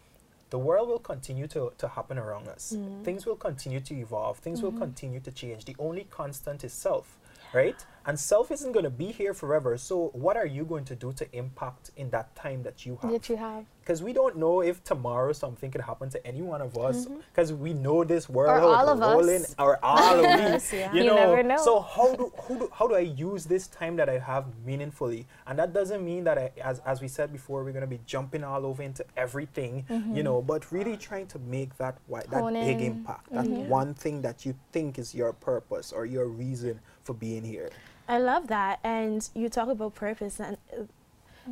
the 0.50 0.58
world 0.58 0.90
will 0.90 1.00
continue 1.00 1.48
to, 1.48 1.72
to 1.78 1.88
happen 1.88 2.18
around 2.18 2.48
us. 2.50 2.74
Mm. 2.76 3.06
Things 3.06 3.26
will 3.26 3.38
continue 3.38 3.80
to 3.80 3.94
evolve. 3.96 4.40
Things 4.40 4.60
mm-hmm. 4.60 4.66
will 4.66 4.80
continue 4.80 5.22
to 5.22 5.32
change. 5.32 5.64
The 5.64 5.78
only 5.80 6.08
constant 6.10 6.66
is 6.66 6.74
self 6.74 7.18
right? 7.54 7.86
And 8.06 8.20
self 8.20 8.52
isn't 8.52 8.72
going 8.72 8.84
to 8.84 8.90
be 8.90 9.12
here 9.12 9.34
forever. 9.34 9.78
So 9.78 10.10
what 10.14 10.38
are 10.38 10.46
you 10.46 10.66
going 10.66 10.86
to 10.86 10.96
do 10.96 11.14
to 11.14 11.28
impact 11.36 11.92
in 11.96 12.10
that 12.12 12.36
time 12.36 12.64
that 12.64 12.86
you 12.86 12.98
have? 13.02 13.12
That 13.12 13.30
you 13.30 13.36
have. 13.38 13.66
Because 13.92 14.04
we 14.04 14.14
don't 14.14 14.38
know 14.38 14.62
if 14.62 14.82
tomorrow 14.86 15.34
something 15.34 15.70
could 15.70 15.82
happen 15.82 16.10
to 16.12 16.26
any 16.26 16.42
one 16.42 16.62
of 16.62 16.78
us. 16.78 17.08
Because 17.08 17.52
mm-hmm. 17.52 17.62
we 17.62 17.74
know 17.74 18.06
this 18.06 18.30
world. 18.30 18.64
Or 18.64 18.74
all 18.74 18.88
of 18.88 19.00
rolling, 19.00 19.42
us. 19.42 19.54
Or 19.60 19.84
all 19.84 20.20
of 20.20 20.26
us. 20.26 20.72
Yeah. 20.82 20.94
You, 20.94 21.04
know, 21.04 21.10
you 21.10 21.20
never 21.20 21.44
know. 21.44 21.58
So 21.58 21.82
how 21.82 22.16
do, 22.16 22.32
how 22.48 22.56
do 22.56 22.70
how 22.74 22.88
do 22.88 22.96
I 22.96 23.00
use 23.00 23.44
this 23.44 23.68
time 23.68 23.98
that 23.98 24.08
I 24.08 24.18
have 24.20 24.46
meaningfully? 24.66 25.28
And 25.46 25.60
that 25.60 25.74
doesn't 25.74 26.06
mean 26.06 26.24
that 26.24 26.38
I, 26.38 26.52
as 26.64 26.80
as 26.86 27.02
we 27.02 27.10
said 27.10 27.34
before, 27.34 27.66
we're 27.66 27.74
going 27.74 27.90
to 27.90 27.96
be 27.98 28.00
jumping 28.06 28.46
all 28.46 28.66
over 28.66 28.82
into 28.82 29.04
everything. 29.18 29.86
Mm-hmm. 29.90 30.16
You 30.16 30.24
know, 30.24 30.42
but 30.42 30.72
really 30.72 30.96
trying 30.96 31.28
to 31.28 31.40
make 31.40 31.76
that 31.78 31.98
that 32.10 32.54
big 32.54 32.80
impact. 32.82 33.30
That 33.34 33.44
mm-hmm. 33.44 33.68
one 33.68 33.94
thing 33.94 34.22
that 34.22 34.46
you 34.46 34.56
think 34.72 34.98
is 34.98 35.14
your 35.14 35.34
purpose 35.34 35.92
or 35.92 36.06
your 36.06 36.28
reason 36.28 36.80
for 37.04 37.14
being 37.14 37.44
here. 37.44 37.70
I 38.12 38.18
love 38.18 38.48
that. 38.48 38.80
And 38.84 39.28
you 39.34 39.48
talk 39.48 39.70
about 39.70 39.96
purpose. 39.96 40.42
And 40.42 40.58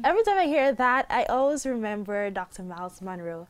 every 0.03 0.23
time 0.23 0.37
I 0.37 0.45
hear 0.45 0.71
that, 0.73 1.05
I 1.09 1.23
always 1.25 1.65
remember 1.65 2.29
Dr. 2.29 2.63
Miles 2.63 3.01
Munroe, 3.01 3.47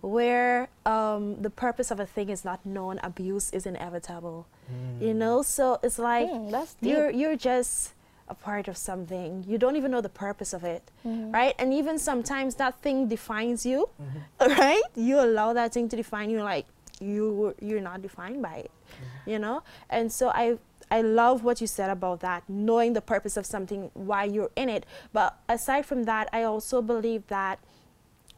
where 0.00 0.68
um, 0.86 1.40
the 1.42 1.50
purpose 1.50 1.90
of 1.90 2.00
a 2.00 2.06
thing 2.06 2.30
is 2.30 2.44
not 2.44 2.64
known, 2.64 3.00
abuse 3.02 3.50
is 3.50 3.66
inevitable. 3.66 4.46
Mm. 4.70 5.06
You 5.06 5.14
know, 5.14 5.42
so 5.42 5.78
it's 5.82 5.98
like 5.98 6.28
mm, 6.28 6.74
you're, 6.80 7.10
you're 7.10 7.36
just 7.36 7.92
a 8.30 8.34
part 8.34 8.68
of 8.68 8.76
something. 8.76 9.44
You 9.46 9.58
don't 9.58 9.76
even 9.76 9.90
know 9.90 10.00
the 10.00 10.08
purpose 10.08 10.52
of 10.52 10.64
it, 10.64 10.88
mm-hmm. 11.06 11.32
right? 11.32 11.54
And 11.58 11.74
even 11.74 11.98
sometimes 11.98 12.54
that 12.56 12.80
thing 12.80 13.08
defines 13.08 13.66
you, 13.66 13.88
mm-hmm. 14.00 14.50
right? 14.60 14.82
You 14.94 15.20
allow 15.20 15.52
that 15.52 15.74
thing 15.74 15.88
to 15.88 15.96
define 15.96 16.30
you, 16.30 16.42
like 16.42 16.66
you 17.00 17.54
you're 17.60 17.80
not 17.80 18.02
defined 18.02 18.40
by 18.40 18.56
it, 18.56 18.70
mm-hmm. 18.70 19.30
you 19.30 19.38
know. 19.38 19.62
And 19.90 20.12
so 20.12 20.28
I 20.28 20.58
I 20.90 21.02
love 21.02 21.44
what 21.44 21.60
you 21.60 21.66
said 21.66 21.90
about 21.90 22.20
that, 22.20 22.42
knowing 22.48 22.94
the 22.94 23.00
purpose 23.00 23.36
of 23.36 23.46
something, 23.46 23.90
why 23.94 24.24
you're 24.24 24.50
in 24.56 24.68
it. 24.68 24.84
But 25.12 25.38
aside 25.48 25.86
from 25.86 26.04
that, 26.04 26.28
I 26.32 26.42
also 26.42 26.82
believe 26.82 27.26
that 27.28 27.60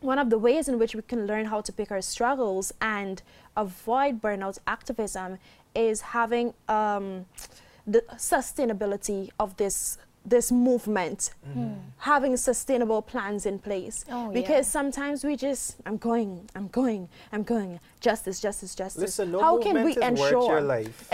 one 0.01 0.19
of 0.19 0.31
the 0.31 0.39
ways 0.39 0.69
in 0.69 0.79
which 0.79 0.95
we 0.95 1.03
can 1.03 1.27
learn 1.27 1.47
how 1.47 1.61
to 1.61 1.73
pick 1.73 1.91
our 1.91 2.03
struggles 2.03 2.73
and 2.81 3.23
avoid 3.57 4.21
burnout 4.21 4.59
activism 4.67 5.39
is 5.75 6.01
having 6.01 6.55
um, 6.69 7.27
the 7.87 8.03
sustainability 8.17 9.31
of 9.39 9.57
this 9.57 9.99
this 10.25 10.53
movement 10.53 11.31
mm. 11.49 11.77
having 11.99 12.37
sustainable 12.37 13.03
plans 13.03 13.45
in 13.45 13.59
place 13.59 14.05
oh, 14.09 14.31
because 14.31 14.67
yeah. 14.67 14.79
sometimes 14.79 15.25
we 15.25 15.35
just 15.35 15.77
i'm 15.85 15.97
going 15.97 16.49
i'm 16.55 16.69
going 16.69 17.09
i'm 17.33 17.43
going 17.43 17.81
justice 18.01 18.39
justice 18.41 18.73
justice 18.77 19.03
Listen, 19.03 19.33
no 19.33 19.41
how 19.41 19.61
can 19.61 19.85
we 19.85 19.97
ensure 20.01 20.47
your 20.47 20.61
life 20.61 21.09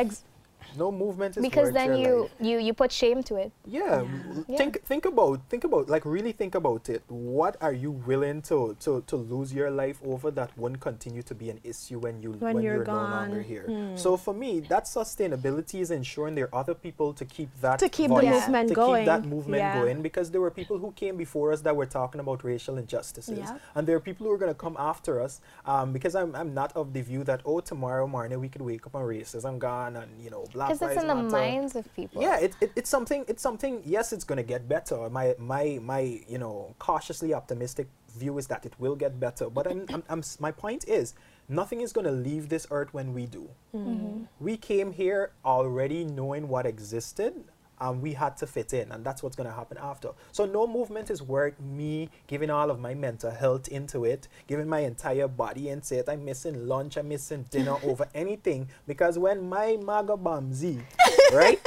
no 0.77 0.91
movement 0.91 1.37
is 1.37 1.43
because 1.43 1.73
then 1.73 1.97
you 1.97 2.23
life. 2.23 2.31
you 2.41 2.59
you 2.59 2.73
put 2.73 2.93
shame 2.93 3.23
to 3.23 3.37
it 3.37 3.53
yeah. 3.67 4.05
yeah. 4.49 4.57
think 4.57 4.83
think 4.85 5.05
about 5.05 5.41
think 5.49 5.65
about 5.65 5.89
like 5.89 6.05
really 6.05 6.33
think 6.33 6.55
about 6.55 6.89
it 6.89 7.03
what 7.09 7.57
are 7.61 7.73
you 7.73 7.91
willing 7.91 8.43
to 8.43 8.77
to 8.81 9.03
to 9.07 9.17
lose 9.17 9.53
your 9.53 9.71
life 9.71 9.99
over 10.05 10.31
that 10.31 10.57
won't 10.59 10.81
continue 10.81 11.23
to 11.23 11.35
be 11.35 11.51
an 11.51 11.61
issue 11.65 11.99
when 11.99 12.21
you 12.23 12.33
when, 12.33 12.55
when 12.55 12.63
you're, 12.63 12.77
you're 12.77 12.85
no 12.85 12.93
longer 12.93 13.43
here 13.43 13.65
hmm. 13.65 13.97
so 13.97 14.17
for 14.17 14.35
me 14.35 14.61
that 14.61 14.85
sustainability 14.85 15.81
is 15.81 15.91
ensuring 15.91 16.35
there 16.35 16.49
are 16.53 16.61
other 16.61 16.75
people 16.75 17.13
to 17.13 17.25
keep 17.25 17.49
that 17.61 17.79
to 17.79 17.89
keep 17.89 18.09
voice, 18.09 18.25
the 18.25 18.31
movement 18.31 18.69
to 18.69 18.75
going 18.75 19.03
keep 19.03 19.07
that 19.07 19.25
movement 19.25 19.61
yeah. 19.61 19.79
going 19.79 20.03
because 20.03 20.31
there 20.31 20.41
were 20.41 20.51
people 20.51 20.79
who 20.79 20.93
came 20.93 21.17
before 21.17 21.53
us 21.53 21.61
that 21.61 21.75
were 21.75 21.87
talking 21.87 22.21
about 22.21 22.45
racial 22.45 22.79
injustices 22.79 23.39
yeah. 23.39 23.59
and 23.75 23.87
there 23.87 23.97
are 23.97 24.01
people 24.01 24.27
who 24.27 24.33
are 24.33 24.39
going 24.39 24.51
to 24.51 24.59
come 24.59 24.77
after 24.79 25.21
us 25.21 25.41
um, 25.67 25.93
because 25.93 26.15
I'm, 26.15 26.35
I'm 26.35 26.55
not 26.55 26.77
of 26.77 26.93
the 26.93 27.01
view 27.01 27.25
that 27.25 27.41
oh 27.45 27.61
tomorrow 27.61 28.07
morning 28.07 28.41
we 28.41 28.49
could 28.49 28.63
wake 28.63 28.87
up 28.87 28.95
and 28.95 29.05
racism 29.05 29.59
gone 29.59 29.97
and 29.97 30.11
you 30.23 30.31
know 30.31 30.45
black 30.59 30.81
lives 30.81 30.81
matter 30.81 31.15
minds 31.39 31.77
of 31.77 31.85
people. 31.95 32.23
Yeah, 32.23 32.39
it, 32.47 32.53
it, 32.61 32.71
it's 32.77 32.91
something. 32.91 33.25
It's 33.29 33.43
something. 33.43 33.83
Yes, 33.85 34.13
it's 34.13 34.25
going 34.25 34.43
to 34.45 34.49
get 34.55 34.69
better. 34.69 35.09
My 35.11 35.35
my 35.39 35.79
my 35.83 36.03
you 36.29 36.39
know 36.39 36.75
cautiously 36.79 37.31
optimistic 37.41 37.89
view 38.17 38.39
is 38.39 38.47
that 38.49 38.67
it 38.67 38.75
will 38.79 38.97
get 38.97 39.19
better. 39.21 39.47
But 39.51 39.67
I'm, 39.71 39.87
I'm, 39.95 40.03
I'm 40.09 40.23
my 40.41 40.53
point 40.65 40.83
is 40.89 41.15
nothing 41.49 41.81
is 41.81 41.93
going 41.93 42.09
to 42.13 42.17
leave 42.29 42.49
this 42.49 42.67
earth 42.71 42.93
when 42.93 43.15
we 43.15 43.27
do. 43.27 43.49
Mm-hmm. 43.75 44.25
We 44.41 44.57
came 44.57 44.93
here 44.93 45.33
already 45.45 46.05
knowing 46.05 46.49
what 46.49 46.67
existed 46.67 47.33
and 47.81 48.03
we 48.03 48.13
had 48.13 48.37
to 48.39 48.47
fit 48.47 48.73
in 48.73 48.91
and 48.93 49.05
that's 49.05 49.23
what's 49.23 49.37
going 49.37 49.49
to 49.49 49.55
happen 49.55 49.79
after. 49.81 50.11
So 50.33 50.45
no 50.47 50.67
movement 50.67 51.11
is 51.11 51.23
worth 51.23 51.59
me 51.61 52.11
giving 52.27 52.51
all 52.51 52.71
of 52.71 52.79
my 52.81 52.95
mental 52.95 53.31
health 53.31 53.69
into 53.69 54.05
it 54.05 54.29
giving 54.47 54.69
my 54.69 54.81
entire 54.81 55.29
body 55.29 55.69
into 55.69 55.99
it. 55.99 56.09
I'm 56.09 56.25
missing 56.25 56.67
lunch 56.67 56.97
i'm 56.97 57.09
missing 57.09 57.45
dinner 57.51 57.77
over 57.85 58.07
anything 58.15 58.69
because 58.87 59.19
when 59.19 59.49
my 59.49 59.77
maga 59.83 60.17
bamzi 60.17 60.81
right 61.33 61.61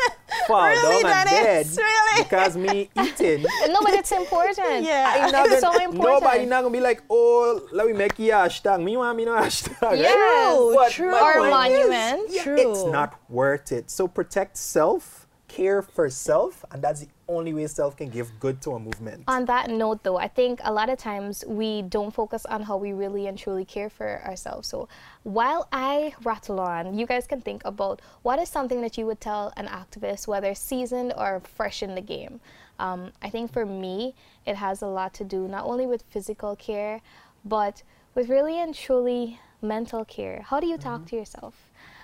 fall 0.48 0.66
really, 0.66 1.04
down 1.04 1.12
and 1.12 1.30
dead 1.30 1.68
really? 1.78 2.24
because 2.24 2.58
me 2.58 2.90
eating 3.00 3.44
no 3.68 3.80
but 3.82 3.94
it's 3.94 4.12
important. 4.12 4.84
Yeah. 4.84 5.30
It's 5.46 5.60
so 5.62 5.72
important. 5.74 6.24
nobody 6.24 6.46
not 6.46 6.62
gonna 6.62 6.74
be 6.74 6.80
like 6.80 7.04
oh 7.10 7.68
let 7.72 7.88
me 7.88 7.94
make 7.94 8.18
you 8.20 8.32
hashtag. 8.32 8.84
Me 8.84 8.98
want 8.98 9.18
me 9.18 9.26
no 9.26 9.32
hashtag. 9.32 10.00
Yeah 10.00 10.14
right? 10.14 10.92
true, 10.92 11.12
true. 11.12 11.16
or 11.16 11.50
monument 11.50 12.30
is, 12.30 12.36
yeah, 12.36 12.44
true. 12.44 12.58
it's 12.58 12.86
not 12.86 13.20
worth 13.30 13.72
it. 13.72 13.90
So 13.90 14.08
protect 14.08 14.58
self 14.58 15.21
care 15.52 15.82
for 15.82 16.10
self, 16.10 16.64
and 16.72 16.82
that's 16.82 17.02
the 17.02 17.08
only 17.28 17.54
way 17.54 17.68
self 17.68 17.98
can 17.98 18.10
give 18.10 18.32
good 18.40 18.62
to 18.62 18.72
a 18.72 18.80
movement. 18.80 19.24
On 19.28 19.44
that 19.46 19.70
note, 19.70 20.02
though, 20.04 20.18
I 20.18 20.30
think 20.30 20.62
a 20.64 20.72
lot 20.72 20.90
of 20.90 20.98
times 20.98 21.44
we 21.46 21.82
don't 21.82 22.14
focus 22.14 22.46
on 22.46 22.62
how 22.62 22.78
we 22.78 22.94
really 22.94 23.28
and 23.28 23.38
truly 23.38 23.66
care 23.66 23.90
for 23.90 24.22
ourselves. 24.24 24.70
So 24.70 24.88
while 25.24 25.68
I 25.74 26.14
rattle 26.24 26.60
on, 26.62 26.98
you 26.98 27.06
guys 27.06 27.28
can 27.28 27.42
think 27.42 27.62
about 27.66 28.02
what 28.22 28.40
is 28.40 28.48
something 28.48 28.82
that 28.82 28.98
you 28.98 29.06
would 29.06 29.20
tell 29.20 29.52
an 29.58 29.68
activist, 29.68 30.28
whether 30.28 30.56
seasoned 30.56 31.14
or 31.18 31.42
fresh 31.42 31.84
in 31.84 31.96
the 31.96 32.02
game. 32.02 32.40
Um, 32.80 33.12
I 33.22 33.30
think 33.30 33.52
for 33.52 33.66
me, 33.66 34.16
it 34.46 34.56
has 34.56 34.82
a 34.82 34.88
lot 34.88 35.14
to 35.16 35.26
do 35.26 35.48
not 35.48 35.66
only 35.66 35.86
with 35.86 36.04
physical 36.10 36.56
care, 36.56 37.02
but 37.44 37.84
with 38.16 38.30
really 38.30 38.58
and 38.58 38.74
truly 38.74 39.40
mental 39.62 40.06
care. 40.06 40.44
How 40.48 40.60
do 40.62 40.68
you 40.68 40.78
talk 40.78 41.02
mm-hmm. 41.02 41.08
to 41.08 41.16
yourself? 41.18 41.56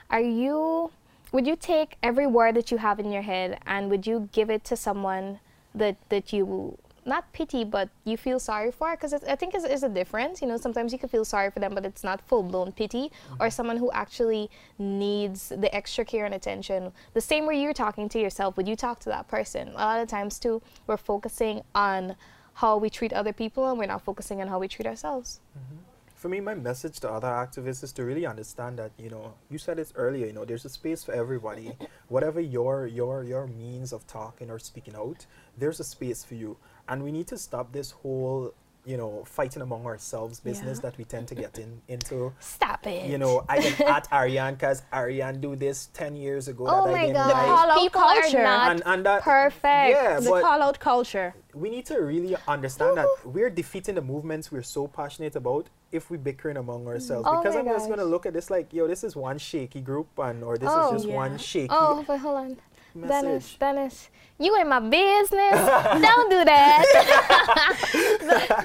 Are 0.10 0.21
you 0.21 0.91
would 1.31 1.47
you 1.47 1.55
take 1.55 1.97
every 2.01 2.27
word 2.27 2.55
that 2.55 2.71
you 2.71 2.77
have 2.77 2.99
in 2.99 3.11
your 3.11 3.21
head 3.21 3.59
and 3.65 3.89
would 3.89 4.07
you 4.07 4.29
give 4.31 4.49
it 4.49 4.63
to 4.65 4.75
someone 4.75 5.39
that 5.75 5.97
that 6.09 6.33
you 6.33 6.77
not 7.05 7.31
pity 7.31 7.63
but 7.63 7.89
you 8.03 8.17
feel 8.17 8.39
sorry 8.39 8.71
for? 8.71 8.91
Because 8.91 9.13
i 9.13 9.35
think 9.35 9.55
is 9.55 9.63
is 9.63 9.83
a 9.83 9.89
difference 9.89 10.41
you 10.41 10.47
know 10.47 10.57
sometimes 10.57 10.91
you 10.91 10.99
can 10.99 11.09
feel 11.09 11.25
sorry 11.25 11.49
for 11.51 11.59
them 11.59 11.73
but 11.73 11.85
it's 11.85 12.03
not 12.03 12.21
full-blown 12.21 12.71
pity 12.71 13.09
mm-hmm. 13.09 13.41
or 13.41 13.49
someone 13.49 13.77
who 13.77 13.91
actually 13.91 14.49
needs 14.77 15.49
the 15.49 15.73
extra 15.73 16.03
care 16.05 16.25
and 16.25 16.33
attention. 16.33 16.91
The 17.13 17.21
same 17.21 17.45
way 17.45 17.61
you're 17.61 17.73
talking 17.73 18.09
to 18.09 18.19
yourself 18.19 18.57
would 18.57 18.67
you 18.67 18.75
talk 18.75 18.99
to 19.01 19.09
that 19.09 19.27
person? 19.27 19.69
A 19.69 19.85
lot 19.91 19.99
of 20.01 20.07
times 20.07 20.39
too 20.39 20.61
we're 20.85 20.97
focusing 20.97 21.63
on 21.73 22.15
how 22.55 22.77
we 22.77 22.89
treat 22.89 23.13
other 23.13 23.33
people 23.33 23.69
and 23.69 23.77
we're 23.77 23.85
not 23.85 24.03
focusing 24.03 24.41
on 24.41 24.47
how 24.47 24.59
we 24.59 24.67
treat 24.67 24.87
ourselves. 24.87 25.39
Mm-hmm 25.57 25.87
for 26.17 26.30
me, 26.30 26.39
my 26.39 26.56
message 26.56 26.99
to 27.01 27.12
other 27.12 27.27
activists 27.27 27.84
is 27.84 27.93
to 27.93 28.03
really 28.03 28.25
understand 28.25 28.80
that 28.80 28.91
you 28.97 29.10
know 29.10 29.36
you 29.51 29.60
said 29.60 29.77
it 29.77 29.93
earlier. 29.95 30.25
You 30.25 30.34
know, 30.34 30.45
there's 30.45 30.65
a 30.65 30.69
space 30.69 31.03
for 31.03 31.13
everybody. 31.13 31.73
Whatever 32.08 32.41
your 32.41 32.88
your 32.88 33.23
your 33.23 33.45
means 33.47 33.93
of 33.93 34.08
talking 34.08 34.49
or 34.49 34.58
speaking 34.58 34.95
out, 34.95 35.27
there's 35.58 35.80
a 35.80 35.84
space 35.84 36.23
for 36.23 36.34
you, 36.34 36.58
and 36.89 37.03
we 37.03 37.12
need 37.12 37.27
to 37.27 37.38
stop 37.38 37.71
this 37.71 37.91
whole 37.91 38.53
you 38.88 38.95
know, 38.95 39.23
fighting 39.26 39.62
among 39.62 39.86
ourselves 39.86 40.39
business 40.39 40.78
yeah. 40.78 40.89
that 40.89 40.97
we 40.97 41.04
tend 41.04 41.28
to 41.28 41.36
get 41.36 41.60
in 41.60 41.82
into. 41.89 42.34
Stop 42.39 42.88
it. 42.88 43.10
You 43.10 43.17
know, 43.17 43.43
I 43.50 43.58
am 43.58 43.88
at 43.88 44.08
Ariane 44.13 44.54
because 44.56 44.82
Ariane 44.93 45.41
do 45.41 45.56
this 45.56 45.88
10 45.93 46.15
years 46.15 46.47
ago 46.47 46.65
oh 46.69 46.86
that 46.86 46.93
my 46.93 47.00
I 47.00 47.02
didn't 47.08 47.15
God. 47.15 47.34
like. 47.34 47.45
Call 47.45 47.71
out 47.71 47.78
People 47.80 48.02
culture. 48.02 48.38
are 48.39 48.43
not 48.43 48.71
and, 48.71 48.84
and 48.86 49.06
that, 49.06 49.21
perfect. 49.23 49.89
Yeah, 49.89 50.19
the 50.21 50.30
call 50.30 50.62
out 50.62 50.80
culture. 50.80 51.36
We 51.54 51.69
need 51.69 51.86
to 51.88 51.97
really 51.97 52.36
understand 52.47 52.97
that 52.97 53.08
we're 53.26 53.50
defeating 53.50 53.95
the 53.95 54.02
movements 54.02 54.52
we're 54.52 54.62
so 54.62 54.88
passionate 54.88 55.36
about 55.36 55.67
if 55.91 56.10
we 56.10 56.17
bickering 56.17 56.58
among 56.58 56.80
mm-hmm. 56.80 56.89
ourselves. 56.89 57.28
Oh 57.28 57.41
because 57.41 57.56
I'm 57.56 57.65
gosh. 57.65 57.76
just 57.76 57.88
going 57.88 58.00
to 58.00 58.06
look 58.06 58.26
at 58.26 58.34
this 58.34 58.50
like, 58.50 58.71
yo, 58.71 58.88
this 58.88 59.04
is 59.04 59.15
one 59.15 59.38
shaky 59.38 59.82
group 59.82 60.08
and 60.17 60.43
or 60.43 60.58
this 60.58 60.69
oh, 60.71 60.88
is 60.88 61.02
just 61.02 61.08
yeah. 61.10 61.15
one 61.15 61.38
shaky. 61.38 61.67
Oh, 61.71 62.06
but 62.08 62.19
hold 62.19 62.38
on 62.38 62.58
message. 62.97 63.21
Dennis, 63.21 63.58
Dennis, 63.60 64.10
you 64.39 64.60
in 64.60 64.69
my 64.69 64.80
business. 64.80 65.58
Don't 66.02 66.30
do 66.30 66.45
that. 66.45 66.86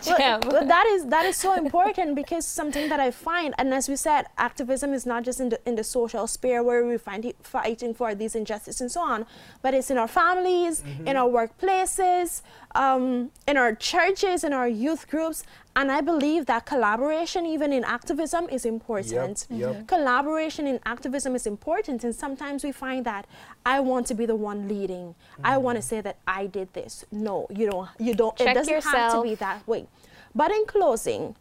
but, 0.43 0.69
that 0.69 0.87
is 0.87 1.07
that 1.07 1.25
is 1.25 1.37
so 1.37 1.55
important 1.65 2.15
because 2.15 2.47
something 2.47 2.89
that 2.89 3.01
I 3.01 3.11
find, 3.11 3.55
and 3.59 3.73
as 3.73 3.89
we 3.89 3.97
said, 3.97 4.27
activism 4.37 4.93
is 4.93 5.07
not 5.07 5.25
just 5.25 5.41
in 5.41 5.49
the 5.49 5.61
in 5.67 5.77
the 5.77 5.85
social 5.85 6.27
sphere 6.27 6.63
where 6.63 6.85
we 6.85 6.99
find 6.99 7.25
it, 7.25 7.37
fighting 7.43 7.95
for 7.95 8.15
these 8.15 8.35
injustices 8.35 8.81
and 8.81 8.91
so 8.91 9.01
on, 9.01 9.27
but 9.63 9.75
it's 9.75 9.91
in 9.91 9.99
our 9.99 10.09
families, 10.09 10.83
mm-hmm. 10.83 11.09
in 11.09 11.17
our 11.17 11.29
workplaces, 11.29 12.43
um, 12.75 13.31
in 13.47 13.57
our 13.57 13.75
churches, 13.75 14.45
in 14.45 14.53
our 14.53 14.69
youth 14.69 15.09
groups, 15.09 15.45
and 15.75 15.91
I 15.91 16.03
believe 16.03 16.47
that 16.47 16.67
collaboration, 16.67 17.47
even 17.47 17.73
in 17.73 17.83
activism, 17.85 18.49
is 18.51 18.67
important. 18.67 19.47
Yep, 19.49 19.59
yep. 19.59 19.71
Mm-hmm. 19.71 19.87
Collaboration 19.87 20.67
in 20.67 20.79
activism 20.85 21.35
is 21.35 21.47
important, 21.47 22.05
and 22.05 22.15
sometimes 22.15 22.63
we 22.63 22.73
find 22.73 23.07
that 23.07 23.27
I 23.65 23.81
want 23.81 24.07
to 24.09 24.15
be 24.15 24.27
the 24.27 24.37
one 24.37 24.69
leading. 24.69 25.15
Mm-hmm. 25.15 25.47
I 25.47 25.57
want 25.63 25.77
to 25.77 25.83
say 25.83 26.01
that 26.01 26.19
I 26.27 26.47
did 26.47 26.73
this. 26.73 27.05
No, 27.11 27.47
you 27.51 27.71
don't. 27.71 27.89
You 27.99 28.15
don't. 28.15 28.37
Check 28.37 28.49
it 28.49 28.55
doesn't 28.55 28.73
yourself. 28.73 28.95
have 28.95 29.13
to 29.15 29.23
be 29.23 29.35
that 29.37 29.67
way. 29.67 29.87
But 30.35 30.51
in 30.51 30.65
closing, 30.67 31.37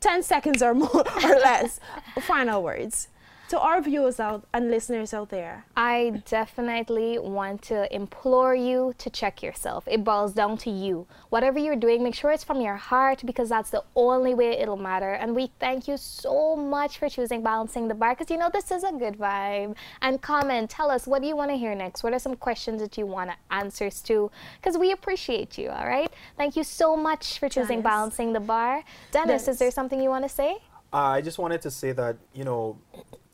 ten 0.00 0.22
seconds 0.22 0.62
or 0.62 0.74
more 0.74 1.04
or 1.24 1.30
less, 1.40 1.80
final 2.22 2.62
words 2.62 3.08
to 3.54 3.60
our 3.60 3.80
viewers 3.80 4.18
out 4.18 4.44
and 4.52 4.68
listeners 4.68 5.14
out 5.14 5.28
there? 5.28 5.64
I 5.76 6.22
definitely 6.28 7.20
want 7.20 7.62
to 7.70 7.78
implore 7.94 8.56
you 8.56 8.94
to 8.98 9.08
check 9.08 9.44
yourself. 9.44 9.84
It 9.86 10.02
boils 10.02 10.32
down 10.32 10.56
to 10.58 10.70
you. 10.70 11.06
Whatever 11.28 11.60
you're 11.60 11.76
doing, 11.76 12.02
make 12.02 12.16
sure 12.16 12.32
it's 12.32 12.42
from 12.42 12.60
your 12.60 12.74
heart 12.74 13.22
because 13.24 13.48
that's 13.50 13.70
the 13.70 13.84
only 13.94 14.34
way 14.34 14.58
it'll 14.58 14.76
matter. 14.76 15.12
And 15.12 15.36
we 15.36 15.52
thank 15.60 15.86
you 15.86 15.96
so 15.96 16.56
much 16.56 16.98
for 16.98 17.08
choosing 17.08 17.44
Balancing 17.44 17.86
the 17.86 17.94
Bar 17.94 18.16
because 18.16 18.28
you 18.28 18.38
know 18.38 18.50
this 18.52 18.72
is 18.72 18.82
a 18.82 18.90
good 18.90 19.16
vibe. 19.18 19.76
And 20.02 20.20
comment, 20.20 20.68
tell 20.68 20.90
us 20.90 21.06
what 21.06 21.22
do 21.22 21.28
you 21.28 21.36
want 21.36 21.52
to 21.52 21.56
hear 21.56 21.76
next? 21.76 22.02
What 22.02 22.12
are 22.12 22.18
some 22.18 22.34
questions 22.34 22.82
that 22.82 22.98
you 22.98 23.06
want 23.06 23.30
answers 23.52 24.02
to? 24.02 24.32
Because 24.60 24.76
we 24.76 24.90
appreciate 24.90 25.56
you, 25.56 25.68
all 25.68 25.86
right? 25.86 26.12
Thank 26.36 26.56
you 26.56 26.64
so 26.64 26.96
much 26.96 27.38
for 27.38 27.48
choosing 27.48 27.82
Dennis. 27.82 27.84
Balancing 27.84 28.32
the 28.32 28.40
Bar. 28.40 28.82
Dennis, 29.12 29.28
Dennis, 29.28 29.48
is 29.48 29.58
there 29.60 29.70
something 29.70 30.02
you 30.02 30.08
want 30.08 30.24
to 30.24 30.28
say? 30.28 30.58
Uh, 30.92 31.18
I 31.18 31.20
just 31.20 31.38
wanted 31.38 31.62
to 31.62 31.70
say 31.70 31.92
that, 31.92 32.16
you 32.34 32.42
know, 32.42 32.78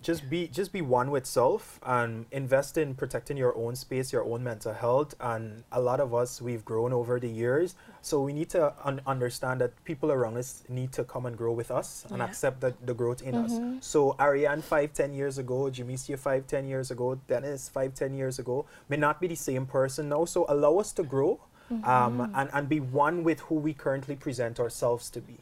just 0.03 0.31
be 0.31 0.49
just 0.49 0.73
be 0.73 0.81
one 0.81 1.11
with 1.11 1.27
self 1.27 1.79
and 1.85 2.25
invest 2.31 2.79
in 2.79 2.95
protecting 2.95 3.37
your 3.37 3.57
own 3.57 3.77
space 3.77 4.13
your 4.13 4.25
own 4.25 4.43
mental 4.43 4.73
health. 4.73 5.15
And 5.21 5.65
a 5.71 5.81
lot 5.81 6.01
of 6.01 6.15
us 6.15 6.41
we've 6.41 6.65
grown 6.65 6.93
over 6.93 7.21
the 7.21 7.29
years. 7.29 7.75
So 8.03 8.23
we 8.23 8.33
need 8.33 8.49
to 8.51 8.73
un- 8.83 9.03
understand 9.07 9.61
that 9.61 9.73
people 9.85 10.11
around 10.11 10.39
us 10.39 10.65
need 10.69 10.93
to 10.93 11.05
come 11.05 11.27
and 11.27 11.37
grow 11.37 11.53
with 11.53 11.71
us 11.71 12.07
and 12.11 12.23
accept 12.23 12.61
the, 12.61 12.75
the 12.85 12.95
growth 12.95 13.21
in 13.21 13.35
mm-hmm. 13.35 13.79
us 13.79 13.87
so 13.87 14.17
ariane 14.19 14.63
five 14.63 14.95
ten 14.95 15.13
years 15.13 15.37
ago 15.37 15.71
Jamisia 15.71 16.19
five 16.19 16.47
ten 16.47 16.67
years 16.67 16.91
ago 16.91 17.21
dennis 17.29 17.69
five 17.69 17.95
ten 17.95 18.15
years 18.15 18.39
ago 18.39 18.65
may 18.89 18.97
not 18.97 19.21
be 19.21 19.27
the 19.27 19.35
same 19.35 19.67
person 19.67 20.09
now. 20.09 20.25
So 20.25 20.47
allow 20.49 20.79
us 20.79 20.93
to 20.93 21.03
grow 21.03 21.41
mm-hmm. 21.71 21.85
um, 21.85 22.33
and, 22.35 22.49
and 22.53 22.69
be 22.69 22.81
one 22.81 23.23
with 23.23 23.41
who 23.41 23.57
we 23.57 23.75
currently 23.75 24.17
present 24.17 24.59
ourselves 24.59 25.11
to 25.11 25.21
be 25.21 25.39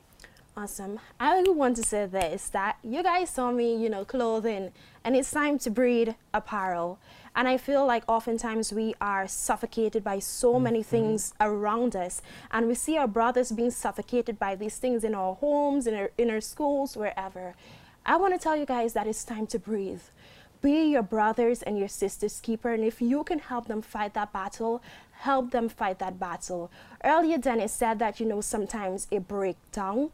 Awesome. 0.59 0.99
I 1.21 1.41
want 1.43 1.77
to 1.77 1.85
say 1.85 2.07
this 2.07 2.49
that 2.49 2.79
you 2.83 3.05
guys 3.05 3.31
saw 3.31 3.53
me, 3.53 3.81
you 3.81 3.89
know, 3.89 4.05
clothing, 4.05 4.73
and 5.05 5.15
it's 5.15 5.31
time 5.31 5.57
to 5.61 5.71
breathe 5.71 6.15
apparel. 6.35 6.99
And 7.37 7.47
I 7.47 7.59
feel 7.59 7.87
like 7.87 8.03
oftentimes 8.09 8.73
we 8.73 8.93
are 9.01 9.29
suffocated 9.29 10.03
by 10.03 10.19
so 10.19 10.55
mm-hmm. 10.55 10.65
many 10.65 10.83
things 10.83 11.33
around 11.41 11.95
us, 11.95 12.23
and 12.51 12.67
we 12.67 12.75
see 12.75 12.97
our 12.99 13.07
brothers 13.07 13.53
being 13.53 13.71
suffocated 13.71 14.37
by 14.41 14.57
these 14.57 14.79
things 14.79 15.05
in 15.05 15.15
our 15.15 15.37
homes, 15.37 15.87
in 15.87 15.95
our, 15.95 16.11
in 16.19 16.29
our 16.29 16.41
schools, 16.41 16.97
wherever. 16.97 17.55
I 18.05 18.17
want 18.17 18.35
to 18.35 18.41
tell 18.41 18.57
you 18.57 18.67
guys 18.67 18.95
that 18.95 19.07
it's 19.07 19.23
time 19.23 19.47
to 19.49 19.61
breathe. 19.61 20.03
Be 20.61 20.91
your 20.91 21.05
brothers 21.05 21.63
and 21.63 21.79
your 21.79 21.87
sisters' 21.87 22.41
keeper, 22.41 22.73
and 22.73 22.83
if 22.83 23.01
you 23.01 23.23
can 23.23 23.39
help 23.39 23.69
them 23.69 23.81
fight 23.81 24.15
that 24.15 24.33
battle, 24.33 24.83
help 25.21 25.53
them 25.53 25.69
fight 25.69 26.01
that 26.01 26.19
battle. 26.19 26.69
Earlier, 27.05 27.39
Dennis 27.39 27.73
said 27.73 28.01
that, 28.01 28.19
you 28.19 28.27
know, 28.27 28.41
sometimes 28.41 29.07
a 29.13 29.21
breakdown 29.21 30.11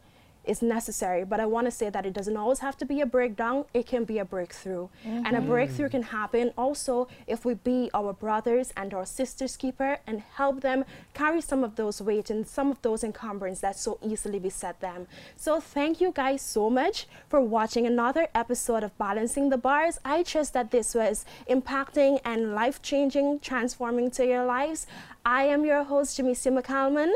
is 0.47 0.61
necessary. 0.61 1.23
But 1.23 1.39
I 1.39 1.45
want 1.45 1.67
to 1.67 1.71
say 1.71 1.89
that 1.89 2.05
it 2.05 2.13
doesn't 2.13 2.37
always 2.37 2.59
have 2.59 2.77
to 2.77 2.85
be 2.85 3.01
a 3.01 3.05
breakdown, 3.05 3.65
it 3.73 3.85
can 3.85 4.03
be 4.03 4.19
a 4.19 4.25
breakthrough. 4.25 4.87
Mm-hmm. 5.05 5.25
And 5.25 5.35
a 5.35 5.41
breakthrough 5.41 5.89
can 5.89 6.03
happen 6.03 6.51
also 6.57 7.07
if 7.27 7.45
we 7.45 7.53
be 7.53 7.89
our 7.93 8.13
brothers 8.13 8.73
and 8.77 8.93
our 8.93 9.05
sisters' 9.05 9.57
keeper 9.57 9.99
and 10.07 10.21
help 10.35 10.61
them 10.61 10.85
carry 11.13 11.41
some 11.41 11.63
of 11.63 11.75
those 11.75 12.01
weight 12.01 12.29
and 12.29 12.47
some 12.47 12.71
of 12.71 12.81
those 12.81 13.03
encumbrances 13.03 13.61
that 13.61 13.77
so 13.77 13.97
easily 14.01 14.39
beset 14.39 14.79
them. 14.79 15.07
So 15.35 15.59
thank 15.59 16.01
you 16.01 16.11
guys 16.11 16.41
so 16.41 16.69
much 16.69 17.07
for 17.27 17.41
watching 17.41 17.85
another 17.85 18.27
episode 18.33 18.83
of 18.83 18.97
Balancing 18.97 19.49
the 19.49 19.57
Bars. 19.57 19.99
I 20.05 20.23
trust 20.23 20.53
that 20.53 20.71
this 20.71 20.95
was 20.95 21.25
impacting 21.49 22.19
and 22.23 22.53
life 22.53 22.81
changing, 22.81 23.39
transforming 23.39 24.11
to 24.11 24.25
your 24.25 24.45
lives. 24.45 24.87
I 25.25 25.43
am 25.45 25.65
your 25.65 25.83
host, 25.83 26.19
Jamisia 26.19 26.51
McCalman. 26.57 27.13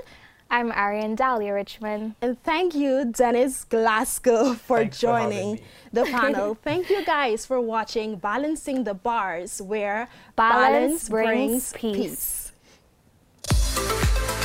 I'm 0.52 0.72
Ariane 0.72 1.16
Dahlia 1.16 1.54
Richmond. 1.54 2.16
And 2.22 2.42
thank 2.44 2.74
you, 2.74 3.06
Dennis 3.06 3.64
Glasgow, 3.66 4.54
for 4.68 4.78
Thanks 4.80 5.00
joining 5.00 5.58
for 5.58 5.64
the 5.94 6.04
panel. 6.12 6.58
thank 6.64 6.90
you 6.90 7.06
guys 7.06 7.46
for 7.46 7.62
watching 7.62 8.16
Balancing 8.18 8.84
the 8.84 8.94
Bars, 8.96 9.62
where 9.62 10.08
balance, 10.36 11.08
balance 11.08 11.10
brings, 11.10 11.72
brings 11.72 11.74
peace. 11.74 12.52
peace. 13.48 14.39